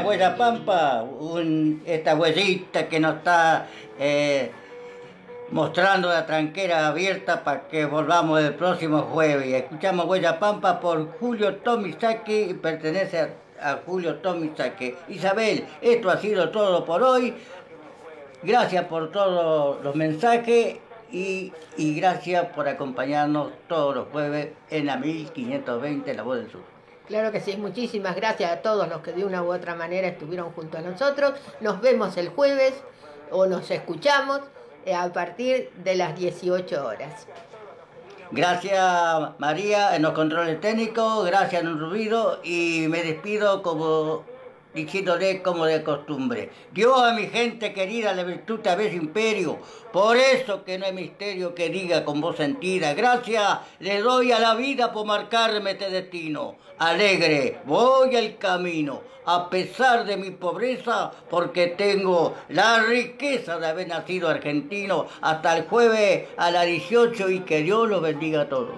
[0.00, 1.04] Huella Pampa,
[1.84, 3.66] esta huellita que nos está
[3.98, 4.50] eh,
[5.50, 9.62] mostrando la tranquera abierta para que volvamos el próximo jueves.
[9.62, 14.94] Escuchamos Huella Pampa por Julio Tomisaki y pertenece a, a Julio Tomisaki.
[15.08, 17.34] Isabel, esto ha sido todo por hoy.
[18.42, 20.76] Gracias por todos los mensajes
[21.10, 26.75] y, gracias por acompañarnos todos los jueves en la 1520 La Voz del Sur.
[27.06, 30.50] Claro que sí, muchísimas gracias a todos los que de una u otra manera estuvieron
[30.52, 31.34] junto a nosotros.
[31.60, 32.74] Nos vemos el jueves
[33.30, 34.40] o nos escuchamos
[34.84, 37.26] eh, a partir de las 18 horas.
[38.32, 44.24] Gracias María en los controles técnicos, gracias ruido y me despido como
[44.76, 46.50] diciéndole como de costumbre.
[46.72, 49.58] Dios a mi gente querida, la virtud a vez imperio.
[49.92, 52.94] Por eso que no hay misterio que diga con voz sentida.
[52.94, 56.56] Gracias le doy a la vida por marcarme este destino.
[56.78, 63.88] Alegre, voy al camino, a pesar de mi pobreza, porque tengo la riqueza de haber
[63.88, 65.06] nacido argentino.
[65.22, 68.76] Hasta el jueves a las 18 y que Dios los bendiga a todos.